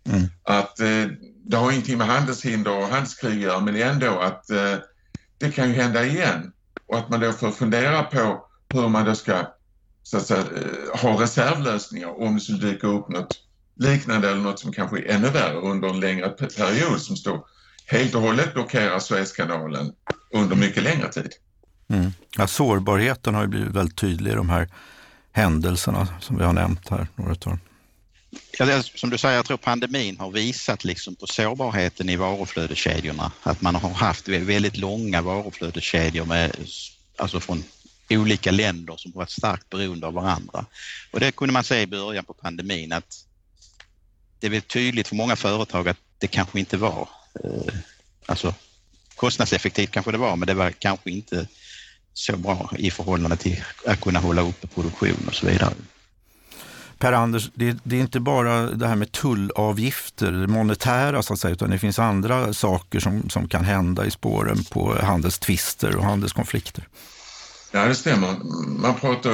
Mm. 0.08 0.22
Att 0.44 0.80
eh, 0.80 1.06
det 1.44 1.56
har 1.56 1.72
ingenting 1.72 1.98
med 1.98 2.06
handelshinder 2.06 2.78
och 2.78 2.88
handelskrig 2.88 3.32
att 3.32 3.42
göra, 3.42 3.60
men 3.60 3.76
ändå 3.76 4.18
att 4.18 4.50
eh, 4.50 4.74
det 5.38 5.50
kan 5.50 5.68
ju 5.68 5.74
hända 5.74 6.04
igen 6.04 6.52
och 6.88 6.98
att 6.98 7.08
man 7.08 7.20
då 7.20 7.32
får 7.32 7.50
fundera 7.50 8.02
på 8.02 8.46
hur 8.72 8.88
man 8.88 9.04
då 9.04 9.14
ska 9.14 9.55
så 10.10 10.16
att 10.16 10.26
säga, 10.26 10.40
eh, 10.40 11.00
ha 11.00 11.22
reservlösningar 11.22 12.22
om 12.22 12.34
det 12.34 12.40
skulle 12.40 12.58
dyka 12.58 12.86
upp 12.86 13.08
något 13.08 13.40
liknande 13.76 14.30
eller 14.30 14.40
något 14.40 14.60
som 14.60 14.72
kanske 14.72 14.98
är 14.98 15.14
ännu 15.14 15.30
värre 15.30 15.56
under 15.56 15.88
en 15.88 16.00
längre 16.00 16.28
period 16.28 17.00
som 17.00 17.16
står 17.16 17.44
helt 17.86 18.14
och 18.14 18.20
hållet 18.20 18.54
blockerar 18.54 18.98
Suezkanalen 18.98 19.92
under 20.32 20.56
mycket 20.56 20.82
längre 20.82 21.12
tid. 21.12 21.32
Mm. 21.88 22.12
Ja, 22.36 22.46
sårbarheten 22.46 23.34
har 23.34 23.42
ju 23.42 23.48
blivit 23.48 23.74
väldigt 23.74 23.96
tydlig 23.96 24.30
i 24.30 24.34
de 24.34 24.50
här 24.50 24.68
händelserna 25.32 26.08
som 26.20 26.38
vi 26.38 26.44
har 26.44 26.52
nämnt 26.52 26.88
här. 26.88 27.08
Några 27.16 27.58
Ja, 28.58 28.82
som 28.82 29.10
du 29.10 29.18
säger, 29.18 29.36
jag 29.36 29.44
tror 29.44 29.56
pandemin 29.56 30.18
har 30.18 30.30
visat 30.30 30.84
liksom 30.84 31.14
på 31.14 31.26
sårbarheten 31.26 32.08
i 32.08 32.16
varuflödeskedjorna. 32.16 33.32
Att 33.42 33.60
man 33.60 33.74
har 33.74 33.90
haft 33.90 34.28
väldigt 34.28 34.76
långa 34.76 35.22
varuflödeskedjor 35.22 36.24
med, 36.24 36.56
alltså 37.18 37.40
från 37.40 37.64
olika 38.10 38.50
länder 38.50 38.96
som 38.96 39.12
varit 39.12 39.30
starkt 39.30 39.70
beroende 39.70 40.06
av 40.06 40.12
varandra. 40.12 40.66
Och 41.10 41.20
det 41.20 41.32
kunde 41.32 41.52
man 41.52 41.64
se 41.64 41.80
i 41.80 41.86
början 41.86 42.24
på 42.24 42.34
pandemin 42.34 42.92
att 42.92 43.24
det 44.40 44.48
blev 44.48 44.60
tydligt 44.60 45.08
för 45.08 45.16
många 45.16 45.36
företag 45.36 45.88
att 45.88 45.98
det 46.18 46.26
kanske 46.26 46.58
inte 46.58 46.76
var, 46.76 47.08
eh, 47.44 47.74
alltså 48.26 48.54
kostnadseffektivt 49.16 49.90
kanske 49.90 50.12
det 50.12 50.18
var, 50.18 50.36
men 50.36 50.46
det 50.46 50.54
var 50.54 50.70
kanske 50.70 51.10
inte 51.10 51.48
så 52.12 52.36
bra 52.36 52.70
i 52.78 52.90
förhållande 52.90 53.36
till 53.36 53.64
att 53.86 54.00
kunna 54.00 54.18
hålla 54.18 54.42
uppe 54.42 54.66
produktion 54.66 55.24
och 55.28 55.34
så 55.34 55.46
vidare. 55.46 55.74
Per-Anders, 56.98 57.50
det, 57.54 57.76
det, 57.82 57.96
är 57.96 58.00
inte 58.00 58.20
bara 58.20 58.60
det 58.60 58.86
här 58.86 58.96
med 58.96 59.12
tullavgifter, 59.12 60.32
det 60.32 60.46
monetära 60.46 61.22
så 61.22 61.32
att 61.32 61.38
säga, 61.38 61.52
utan 61.52 61.70
det 61.70 61.78
finns 61.78 61.98
andra 61.98 62.52
saker 62.52 63.00
som, 63.00 63.30
som 63.30 63.48
kan 63.48 63.64
hända 63.64 64.06
i 64.06 64.10
spåren 64.10 64.64
på 64.64 64.98
handelstvister 65.02 65.96
och 65.96 66.04
handelskonflikter. 66.04 66.88
Ja, 67.76 67.86
det 67.86 67.94
stämmer. 67.94 68.36
Man 68.78 68.94
pratar 68.94 69.30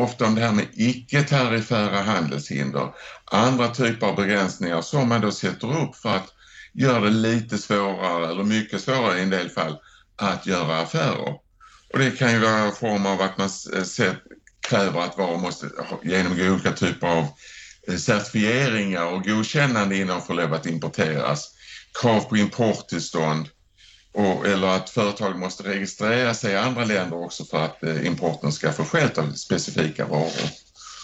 ofta 0.00 0.26
om 0.26 0.34
det 0.34 0.40
här 0.40 0.52
med 0.52 0.66
icke-tariffära 0.72 2.02
handelshinder. 2.02 2.94
Andra 3.24 3.68
typer 3.68 4.06
av 4.06 4.16
begränsningar 4.16 4.82
som 4.82 5.08
man 5.08 5.20
då 5.20 5.30
sätter 5.30 5.82
upp 5.82 5.96
för 5.96 6.16
att 6.16 6.28
göra 6.74 7.00
det 7.00 7.10
lite 7.10 7.58
svårare, 7.58 8.28
eller 8.30 8.44
mycket 8.44 8.80
svårare 8.80 9.18
i 9.18 9.22
en 9.22 9.30
del 9.30 9.50
fall, 9.50 9.76
att 10.16 10.46
göra 10.46 10.80
affärer. 10.80 11.34
Och 11.92 11.98
det 11.98 12.10
kan 12.10 12.32
ju 12.32 12.38
vara 12.38 12.58
en 12.58 12.72
form 12.72 13.06
av 13.06 13.20
att 13.20 13.38
man 13.38 13.50
eh, 13.74 14.12
kräver 14.68 15.00
att 15.00 15.18
varor 15.18 15.38
måste 15.38 15.70
genomgå 16.02 16.44
olika 16.44 16.72
typer 16.72 17.06
av 17.06 17.26
eh, 17.88 17.96
certifieringar 17.96 19.06
och 19.06 19.24
godkännande 19.24 19.96
innan 19.96 20.18
de 20.18 20.26
får 20.26 20.34
lov 20.34 20.54
att 20.54 20.66
importeras. 20.66 21.50
Krav 22.02 22.20
på 22.20 22.36
importtillstånd 22.36 23.48
och, 24.12 24.46
eller 24.46 24.68
att 24.68 24.90
företag 24.90 25.38
måste 25.38 25.62
registrera 25.62 26.34
sig 26.34 26.52
i 26.52 26.56
andra 26.56 26.84
länder 26.84 27.24
också 27.24 27.44
för 27.44 27.64
att 27.64 27.82
eh, 27.82 28.06
importen 28.06 28.52
ska 28.52 28.72
få 28.72 28.84
sköt 28.84 29.18
av 29.18 29.32
specifika 29.32 30.06
varor. 30.06 30.30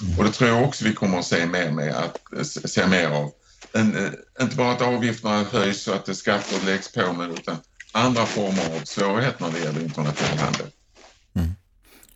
Mm. 0.02 0.18
Och 0.18 0.24
det 0.24 0.32
tror 0.32 0.50
jag 0.50 0.64
också 0.64 0.84
vi 0.84 0.94
kommer 0.94 1.18
att 1.18 1.24
se 1.24 1.46
mer, 1.46 1.70
med 1.70 1.94
att, 1.94 2.32
eh, 2.36 2.42
se 2.42 2.86
mer 2.86 3.08
av. 3.08 3.30
En, 3.72 4.14
inte 4.40 4.56
bara 4.56 4.72
att 4.72 4.82
avgifterna 4.82 5.44
höjs 5.52 5.88
och 5.88 5.94
att 5.94 6.16
skatter 6.16 6.66
läggs 6.66 6.92
på 6.92 7.12
med 7.12 7.30
utan 7.30 7.56
andra 7.92 8.26
former 8.26 8.76
av 8.76 8.84
svårigheter 8.84 9.44
när 9.44 9.52
det 9.52 9.58
gäller 9.58 9.80
internationell 9.80 10.38
handel. 10.38 10.66
Mm. 11.34 11.52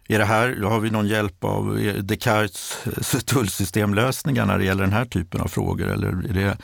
Är 0.08 0.18
det 0.18 0.24
här, 0.24 0.62
har 0.62 0.80
vi 0.80 0.90
någon 0.90 1.08
hjälp 1.08 1.44
av 1.44 1.78
Descartes 2.02 2.78
tullsystemlösningar 3.24 4.46
när 4.46 4.58
det 4.58 4.64
gäller 4.64 4.82
den 4.82 4.92
här 4.92 5.04
typen 5.04 5.40
av 5.40 5.48
frågor 5.48 5.88
eller 5.88 6.08
är 6.08 6.32
det, 6.32 6.58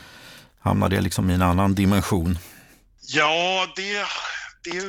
hamnar 0.61 0.88
det 0.88 1.01
liksom 1.01 1.31
i 1.31 1.35
en 1.35 1.43
annan 1.43 1.75
dimension? 1.75 2.38
Ja, 3.11 3.66
det, 3.77 4.07
det 4.64 4.83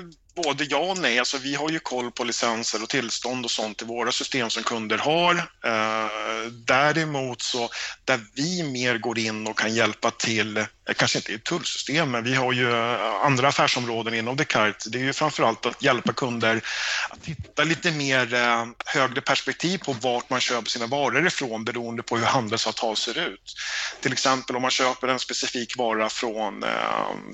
både 0.43 0.63
ja 0.63 0.77
och 0.77 0.97
nej. 0.97 1.19
Alltså, 1.19 1.37
vi 1.37 1.55
har 1.55 1.69
ju 1.69 1.79
koll 1.79 2.11
på 2.11 2.23
licenser 2.23 2.83
och 2.83 2.89
tillstånd 2.89 3.45
och 3.45 3.51
sånt 3.51 3.81
i 3.81 3.85
våra 3.85 4.11
system 4.11 4.49
som 4.49 4.63
kunder 4.63 4.97
har. 4.97 5.35
Eh, 5.65 6.51
däremot 6.51 7.41
så 7.41 7.69
där 8.05 8.19
vi 8.35 8.63
mer 8.63 8.97
går 8.97 9.19
in 9.19 9.47
och 9.47 9.57
kan 9.57 9.75
hjälpa 9.75 10.11
till, 10.11 10.65
Eh, 10.89 10.93
kanske 10.93 11.17
inte 11.17 11.33
i 11.33 11.39
tullsystem, 11.39 12.11
men 12.11 12.23
vi 12.23 12.35
har 12.35 12.53
ju 12.53 12.71
eh, 12.71 13.25
andra 13.25 13.47
affärsområden 13.47 14.13
inom 14.13 14.35
Descartes. 14.35 14.85
Det 14.85 14.97
är 14.97 15.03
ju 15.03 15.13
framförallt 15.13 15.65
att 15.65 15.83
hjälpa 15.83 16.13
kunder 16.13 16.61
att 17.09 17.25
hitta 17.25 17.63
lite 17.63 17.91
mer 17.91 18.33
eh, 18.33 18.65
högre 18.85 19.21
perspektiv 19.21 19.77
på 19.77 19.93
vart 19.93 20.29
man 20.29 20.39
köper 20.39 20.69
sina 20.69 20.87
varor 20.87 21.27
ifrån 21.27 21.63
beroende 21.63 22.03
på 22.03 22.17
hur 22.17 22.25
handelsavtal 22.25 22.97
ser 22.97 23.27
ut. 23.27 23.55
Till 24.01 24.13
exempel 24.13 24.55
om 24.55 24.61
man 24.61 24.71
köper 24.71 25.07
en 25.07 25.19
specifik 25.19 25.77
vara 25.77 26.09
från, 26.09 26.65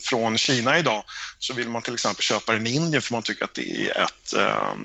från 0.01 0.37
Kina 0.37 0.79
idag 0.79 1.03
så 1.39 1.53
vill 1.53 1.69
man 1.69 1.81
till 1.81 1.93
exempel 1.93 2.23
köpa 2.23 2.53
den 2.53 2.67
i 2.67 2.75
Indien 2.75 3.01
för 3.01 3.13
man 3.13 3.23
tycker 3.23 3.43
att 3.45 3.53
det 3.53 3.89
är 3.89 4.01
ett 4.01 4.33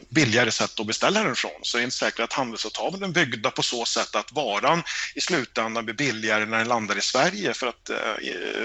billigare 0.09 0.51
sätt 0.51 0.81
att 0.81 0.87
beställa 0.87 1.23
den 1.23 1.35
från. 1.35 1.51
Så 1.63 1.77
det 1.77 1.83
är 1.83 1.85
inte 1.85 1.97
säkert 1.97 2.21
att 2.21 2.33
handelsavtalen 2.33 3.03
är 3.03 3.09
byggda 3.09 3.51
på 3.51 3.63
så 3.63 3.85
sätt 3.85 4.17
att 4.17 4.33
varan 4.33 4.83
i 5.15 5.21
slutändan 5.21 5.85
blir 5.85 5.95
billigare 5.95 6.47
när 6.47 6.59
den 6.59 6.69
landar 6.69 6.99
i 6.99 7.03
Sverige 7.03 7.55
för 7.55 7.67
att 7.67 7.91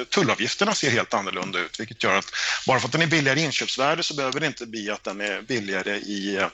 tullavgifterna 0.03 0.75
ser 0.75 0.91
helt 0.91 1.13
annorlunda 1.13 1.59
ut, 1.59 1.79
vilket 1.79 2.03
gör 2.03 2.15
att 2.15 2.31
bara 2.67 2.79
för 2.79 2.87
att 2.87 2.91
den 2.91 3.01
är 3.01 3.07
billigare 3.07 3.39
i 3.39 3.43
inköpsvärde 3.43 4.03
så 4.03 4.13
behöver 4.13 4.39
det 4.39 4.47
inte 4.47 4.65
bli 4.65 4.89
att 4.89 5.03
den 5.03 5.21
är 5.21 5.41
billigare 5.41 5.97
i, 5.97 6.35
eh, 6.35 6.47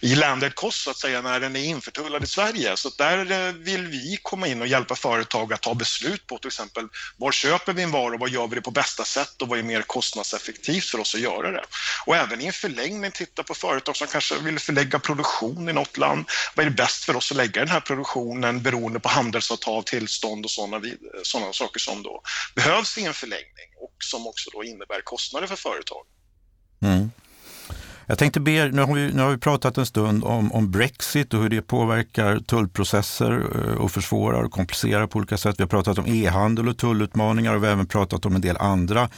i 0.00 0.14
landed 0.14 0.54
cost 0.54 0.82
så 0.82 0.90
att 0.90 0.98
säga 0.98 1.22
när 1.22 1.40
den 1.40 1.56
är 1.56 1.64
införtullad 1.64 2.22
i 2.24 2.26
Sverige. 2.26 2.76
Så 2.76 2.90
där 2.98 3.30
eh, 3.30 3.52
vill 3.52 3.86
vi 3.86 4.18
komma 4.22 4.46
in 4.46 4.60
och 4.60 4.66
hjälpa 4.66 4.94
företag 4.94 5.52
att 5.52 5.60
ta 5.60 5.74
beslut 5.74 6.26
på 6.26 6.38
till 6.38 6.48
exempel 6.48 6.88
var 7.16 7.32
köper 7.32 7.72
vi 7.72 7.82
en 7.82 7.90
vara 7.90 8.14
och 8.14 8.20
vad 8.20 8.30
gör 8.30 8.46
vi 8.46 8.54
det 8.54 8.62
på 8.62 8.70
bästa 8.70 9.04
sätt 9.04 9.42
och 9.42 9.48
vad 9.48 9.58
är 9.58 9.62
mer 9.62 9.82
kostnadseffektivt 9.82 10.84
för 10.84 11.00
oss 11.00 11.14
att 11.14 11.20
göra 11.20 11.50
det. 11.50 11.64
Och 12.06 12.16
även 12.16 12.40
i 12.40 12.46
en 12.46 12.52
förlängning 12.52 13.10
titta 13.10 13.42
på 13.42 13.54
företag 13.54 13.96
som 13.96 14.06
kanske 14.06 14.38
vill 14.38 14.58
förlägga 14.58 14.98
produktion 14.98 15.68
i 15.68 15.72
något 15.72 15.98
land. 15.98 16.24
Vad 16.54 16.66
är 16.66 16.70
det 16.70 16.76
bäst 16.76 17.04
för 17.04 17.16
oss 17.16 17.30
att 17.30 17.36
lägga 17.36 17.60
den 17.60 17.70
här 17.70 17.80
produktionen 17.80 18.62
beroende 18.62 19.00
på 19.00 19.08
handelsavtal, 19.08 19.84
tillstånd 19.84 20.44
och 20.44 20.50
sådana, 20.50 20.86
sådana 21.22 21.52
saker 21.52 21.80
som 21.80 22.02
då 22.02 22.22
behövs 22.54 22.71
i 22.98 23.04
en 23.04 23.14
förlängning 23.14 23.70
och 23.80 23.94
som 23.98 24.26
också 24.26 24.50
då 24.52 24.64
innebär 24.64 25.00
kostnader 25.04 25.46
för 25.46 25.56
företag. 25.56 26.04
Mm. 26.82 27.10
Jag 28.06 28.18
tänkte 28.18 28.40
be 28.40 28.50
er, 28.50 28.70
nu 28.70 28.82
har 28.82 28.94
vi, 28.94 29.12
nu 29.12 29.22
har 29.22 29.30
vi 29.30 29.38
pratat 29.38 29.78
en 29.78 29.86
stund 29.86 30.24
om, 30.24 30.52
om 30.52 30.70
Brexit 30.70 31.34
och 31.34 31.42
hur 31.42 31.48
det 31.48 31.62
påverkar 31.62 32.38
tullprocesser 32.38 33.32
eh, 33.54 33.74
och 33.74 33.92
försvårar 33.92 34.42
och 34.42 34.52
komplicerar 34.52 35.06
på 35.06 35.18
olika 35.18 35.36
sätt. 35.36 35.54
Vi 35.58 35.62
har 35.62 35.68
pratat 35.68 35.98
om 35.98 36.06
e-handel 36.06 36.68
och 36.68 36.78
tullutmaningar 36.78 37.54
och 37.54 37.62
vi 37.62 37.66
har 37.66 37.72
även 37.72 37.86
pratat 37.86 38.26
om 38.26 38.34
en 38.34 38.40
del 38.40 38.56
andra 38.56 39.08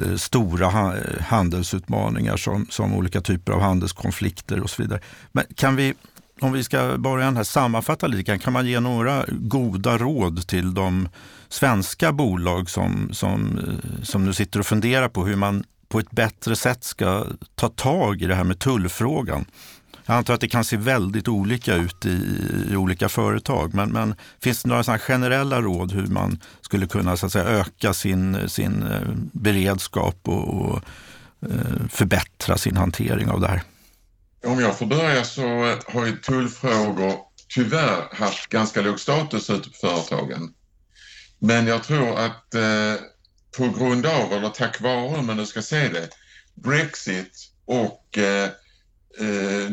eh, 0.00 0.16
stora 0.16 0.66
ha, 0.66 0.96
eh, 0.96 1.22
handelsutmaningar 1.22 2.36
som, 2.36 2.66
som 2.70 2.94
olika 2.94 3.20
typer 3.20 3.52
av 3.52 3.60
handelskonflikter 3.60 4.60
och 4.60 4.70
så 4.70 4.82
vidare. 4.82 5.00
Men 5.32 5.44
kan 5.54 5.76
vi, 5.76 5.94
om 6.40 6.52
vi 6.52 6.64
ska 6.64 6.98
börja 6.98 7.30
här 7.30 7.44
sammanfatta 7.44 8.06
lite 8.06 8.38
kan 8.38 8.52
man 8.52 8.66
ge 8.66 8.80
några 8.80 9.24
goda 9.28 9.98
råd 9.98 10.46
till 10.46 10.74
de 10.74 11.08
svenska 11.48 12.12
bolag 12.12 12.70
som, 12.70 13.08
som, 13.12 13.58
eh, 13.58 14.02
som 14.02 14.24
nu 14.24 14.32
sitter 14.32 14.60
och 14.60 14.66
funderar 14.66 15.08
på 15.08 15.26
hur 15.26 15.36
man 15.36 15.64
på 15.88 15.98
ett 15.98 16.10
bättre 16.10 16.56
sätt 16.56 16.84
ska 16.84 17.26
ta 17.54 17.68
tag 17.68 18.22
i 18.22 18.26
det 18.26 18.34
här 18.34 18.44
med 18.44 18.58
tullfrågan. 18.58 19.44
Jag 20.06 20.16
antar 20.16 20.34
att 20.34 20.40
det 20.40 20.48
kan 20.48 20.64
se 20.64 20.76
väldigt 20.76 21.28
olika 21.28 21.74
ut 21.74 22.06
i, 22.06 22.20
i 22.70 22.76
olika 22.76 23.08
företag, 23.08 23.74
men, 23.74 23.88
men, 23.88 24.14
finns 24.42 24.62
det 24.62 24.68
några 24.68 24.98
generella 24.98 25.62
råd 25.62 25.92
hur 25.92 26.06
man 26.06 26.40
skulle 26.60 26.86
kunna 26.86 27.16
så 27.16 27.26
att 27.26 27.32
säga, 27.32 27.44
öka 27.44 27.92
sin, 27.92 28.48
sin 28.48 28.82
eh, 28.82 29.00
beredskap 29.32 30.20
och, 30.22 30.48
och 30.48 30.82
eh, 31.42 31.86
förbättra 31.90 32.58
sin 32.58 32.76
hantering 32.76 33.30
av 33.30 33.40
det 33.40 33.48
här? 33.48 33.62
Om 34.46 34.60
jag 34.60 34.78
får 34.78 34.86
börja 34.86 35.24
så 35.24 35.76
har 35.86 36.06
ju 36.06 36.16
tullfrågor 36.16 37.12
tyvärr 37.48 38.14
haft 38.14 38.48
ganska 38.48 38.82
låg 38.82 39.00
status 39.00 39.50
ute 39.50 39.70
på 39.70 39.76
företagen. 39.76 40.50
Men 41.38 41.66
jag 41.66 41.82
tror 41.82 42.18
att 42.18 42.54
eh, 42.54 42.94
på 43.56 43.68
grund 43.78 44.06
av, 44.06 44.32
eller 44.32 44.48
tack 44.48 44.80
vare 44.80 45.18
om 45.18 45.26
man 45.26 45.36
nu 45.36 45.46
ska 45.46 45.62
se 45.62 45.88
det, 45.88 46.08
Brexit 46.54 47.52
och 47.64 48.18
eh, 48.18 48.44
eh, 49.20 49.70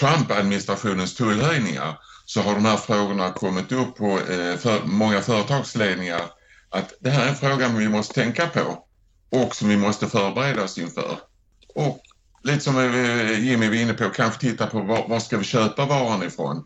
Trump-administrationens 0.00 1.14
tullhöjningar 1.14 1.98
så 2.24 2.40
har 2.40 2.54
de 2.54 2.64
här 2.64 2.76
frågorna 2.76 3.32
kommit 3.32 3.72
upp 3.72 3.96
på 3.96 4.18
eh, 4.18 4.56
för 4.56 4.84
många 4.84 5.20
företagsledningar 5.20 6.22
att 6.68 6.94
det 7.00 7.10
här 7.10 7.24
är 7.24 7.28
en 7.28 7.36
fråga 7.36 7.68
vi 7.68 7.88
måste 7.88 8.14
tänka 8.14 8.46
på 8.46 8.84
och 9.30 9.56
som 9.56 9.68
vi 9.68 9.76
måste 9.76 10.06
förbereda 10.06 10.64
oss 10.64 10.78
inför. 10.78 11.18
Och 11.74 12.00
lite 12.42 12.60
som 12.60 12.78
eh, 12.78 13.44
Jimmy 13.44 13.68
var 13.68 13.74
inne 13.74 13.94
på, 13.94 14.10
kanske 14.10 14.40
titta 14.40 14.66
på 14.66 14.80
var, 14.80 15.08
var 15.08 15.20
ska 15.20 15.38
vi 15.38 15.44
köpa 15.44 15.86
varan 15.86 16.22
ifrån? 16.22 16.64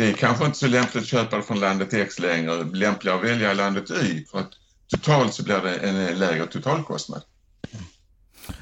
Det 0.00 0.08
är 0.08 0.12
kanske 0.12 0.46
inte 0.46 0.58
så 0.58 0.66
lämpligt 0.66 1.02
att 1.02 1.08
köpa 1.08 1.36
det 1.36 1.42
från 1.42 1.60
landet 1.60 1.94
X 1.94 2.18
längre, 2.18 2.64
lämpligare 2.64 3.18
att 3.18 3.24
välja 3.24 3.52
landet 3.52 3.90
Y 3.90 4.24
för 4.30 4.38
att 4.38 4.50
totalt 4.90 5.34
så 5.34 5.42
blir 5.42 5.60
det 5.60 5.74
en 5.74 6.18
lägre 6.18 6.46
totalkostnad. 6.46 7.22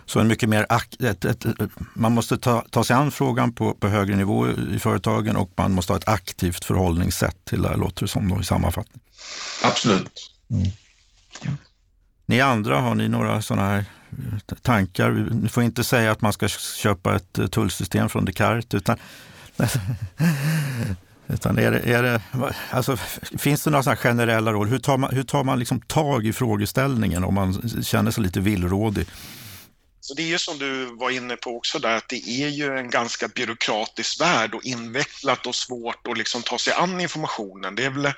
Så 0.07 0.21
en 0.21 0.29
mycket 0.29 0.49
mer 0.49 0.67
ett, 1.01 1.25
ett, 1.25 1.47
man 1.95 2.13
måste 2.13 2.39
ta, 2.39 2.65
ta 2.71 2.85
sig 2.85 2.97
an 2.97 3.11
frågan 3.11 3.53
på, 3.53 3.75
på 3.75 3.89
högre 3.89 4.17
nivå 4.17 4.49
i 4.49 4.79
företagen 4.79 5.37
och 5.37 5.53
man 5.57 5.73
måste 5.73 5.93
ha 5.93 5.99
ett 5.99 6.09
aktivt 6.09 6.65
förhållningssätt 6.65 7.45
till 7.45 7.63
det 7.63 7.69
här, 7.69 7.77
låter 7.77 8.03
det 8.03 8.09
som 8.09 8.29
då, 8.29 8.41
i 8.41 8.45
sammanfattning. 8.45 9.03
Absolut. 9.63 10.33
Mm. 10.51 10.69
Ja. 11.43 11.51
Ni 12.27 12.41
andra, 12.41 12.81
har 12.81 12.95
ni 12.95 13.09
några 13.09 13.43
sådana 13.43 13.69
här 13.69 13.85
tankar? 14.63 15.11
Ni 15.11 15.49
får 15.49 15.63
inte 15.63 15.85
säga 15.85 16.11
att 16.13 16.21
man 16.21 16.33
ska 16.33 16.49
köpa 16.49 17.17
ett 17.17 17.53
tullsystem 17.53 18.09
från 18.09 18.25
Descartes, 18.25 18.75
utan 18.75 18.99
Utan 21.29 21.59
är 21.59 21.71
det, 21.71 21.79
är 21.79 22.03
det, 22.03 22.21
alltså, 22.71 22.97
finns 23.39 23.65
det 23.65 23.71
några 23.71 23.97
generella 23.97 24.53
råd? 24.53 24.69
Hur 24.69 24.79
tar 24.79 24.97
man, 24.97 25.15
hur 25.15 25.23
tar 25.23 25.45
man 25.45 25.59
liksom 25.59 25.81
tag 25.81 26.27
i 26.27 26.33
frågeställningen 26.33 27.25
om 27.25 27.35
man 27.35 27.83
känner 27.83 28.11
sig 28.11 28.23
lite 28.23 28.41
villrådig? 28.41 29.07
Så 30.01 30.15
det 30.15 30.23
är 30.23 30.27
ju 30.27 30.39
som 30.39 30.59
du 30.59 30.85
var 30.85 31.11
inne 31.11 31.37
på 31.37 31.57
också 31.57 31.79
där, 31.79 31.97
att 31.97 32.09
det 32.09 32.29
är 32.29 32.49
ju 32.49 32.79
en 32.79 32.91
ganska 32.91 33.29
byråkratisk 33.29 34.21
värld 34.21 34.55
och 34.55 34.65
invecklat 34.65 35.47
och 35.47 35.55
svårt 35.55 36.07
att 36.07 36.19
liksom 36.19 36.43
ta 36.43 36.59
sig 36.59 36.73
an 36.73 37.01
informationen. 37.01 37.75
Det 37.75 37.85
är 37.85 37.91
väl 37.91 38.13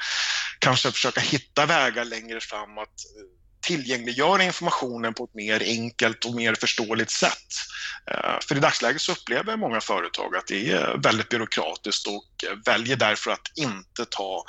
kanske 0.59 0.89
att 0.89 0.95
försöka 0.95 1.21
hitta 1.21 1.67
vägar 1.67 2.05
längre 2.05 2.41
fram 2.41 2.79
att 2.79 2.89
eh, 2.89 3.40
tillgängliggöra 3.61 4.43
informationen 4.43 5.15
på 5.15 5.25
ett 5.25 5.35
mer 5.35 5.63
enkelt 5.63 6.25
och 6.25 6.35
mer 6.35 6.55
förståeligt 6.55 7.11
sätt. 7.11 7.55
Eh, 8.11 8.39
för 8.49 8.57
i 8.57 8.61
dagsläget 8.61 9.03
så 9.03 9.13
upplever 9.13 9.57
många 9.57 9.81
företag 9.81 10.37
att 10.37 10.47
det 10.47 10.71
är 10.71 10.97
väldigt 11.03 11.29
byråkratiskt 11.29 12.07
och 12.07 12.25
väljer 12.65 12.97
därför 12.97 13.31
att 13.31 13.53
inte 13.57 14.05
ta 14.05 14.45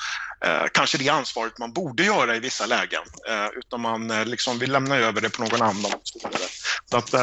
eh, 0.45 0.65
kanske 0.74 0.97
det 0.97 1.10
ansvaret 1.10 1.58
man 1.58 1.74
borde 1.74 2.04
göra 2.04 2.36
i 2.36 2.39
vissa 2.39 2.65
lägen, 2.65 3.04
eh, 3.30 3.47
utan 3.58 3.82
man 3.82 4.08
liksom 4.08 4.60
vill 4.60 4.71
lämna 4.71 4.95
över 4.95 5.21
det 5.21 5.30
på 5.30 5.43
någon 5.43 5.62
annan. 5.62 5.91
Så 6.86 6.97
att, 6.97 7.13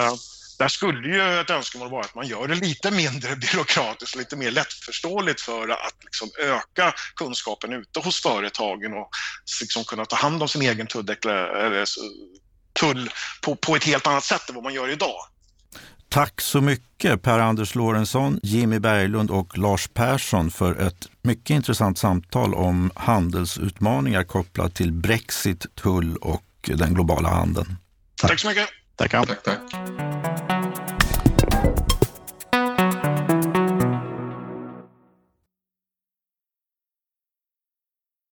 där 0.59 0.68
skulle 0.68 1.09
ju 1.09 1.40
ett 1.40 1.51
önskemål 1.51 1.90
vara 1.90 2.01
att 2.01 2.14
man 2.14 2.27
gör 2.27 2.49
det 2.49 2.55
lite 2.55 2.90
mindre 2.90 3.37
byråkratiskt, 3.37 4.16
lite 4.16 4.37
mer 4.37 4.51
lättförståeligt 4.51 5.40
för 5.40 5.68
att 5.68 5.94
liksom 6.05 6.29
öka 6.38 6.94
kunskapen 7.16 7.73
ute 7.73 8.01
hos 8.01 8.23
företagen 8.23 8.92
och 8.92 9.11
liksom 9.61 9.85
kunna 9.85 10.05
ta 10.05 10.16
hand 10.16 10.42
om 10.42 10.49
sin 10.49 10.62
egen 10.62 10.87
tull 10.87 11.16
på, 13.42 13.57
på 13.57 13.77
ett 13.77 13.85
helt 13.85 14.07
annat 14.07 14.25
sätt 14.25 14.49
än 14.49 14.55
vad 14.55 14.64
man 14.64 14.75
gör 14.75 14.88
idag. 14.88 15.16
Tack 16.09 16.40
så 16.40 16.61
mycket 16.61 17.23
Per-Anders 17.23 17.75
Lorentzon, 17.75 18.40
Jimmy 18.42 18.79
Berglund 18.79 19.31
och 19.31 19.59
Lars 19.59 19.88
Persson 19.88 20.51
för 20.51 20.81
ett 20.81 21.09
mycket 21.23 21.51
intressant 21.51 21.99
samtal 21.99 22.55
om 22.55 22.90
handelsutmaningar 22.94 24.25
kopplat 24.25 24.75
till 24.75 24.92
Brexit, 24.92 25.75
tull 25.75 26.16
och 26.16 26.44
den 26.62 26.94
globala 26.94 27.29
handeln. 27.29 27.77
Tack 28.16 28.40
så 28.40 28.49
mycket. 28.49 28.68
Tack, 28.99 29.11
tack. 29.11 29.43
tack. 29.45 30.98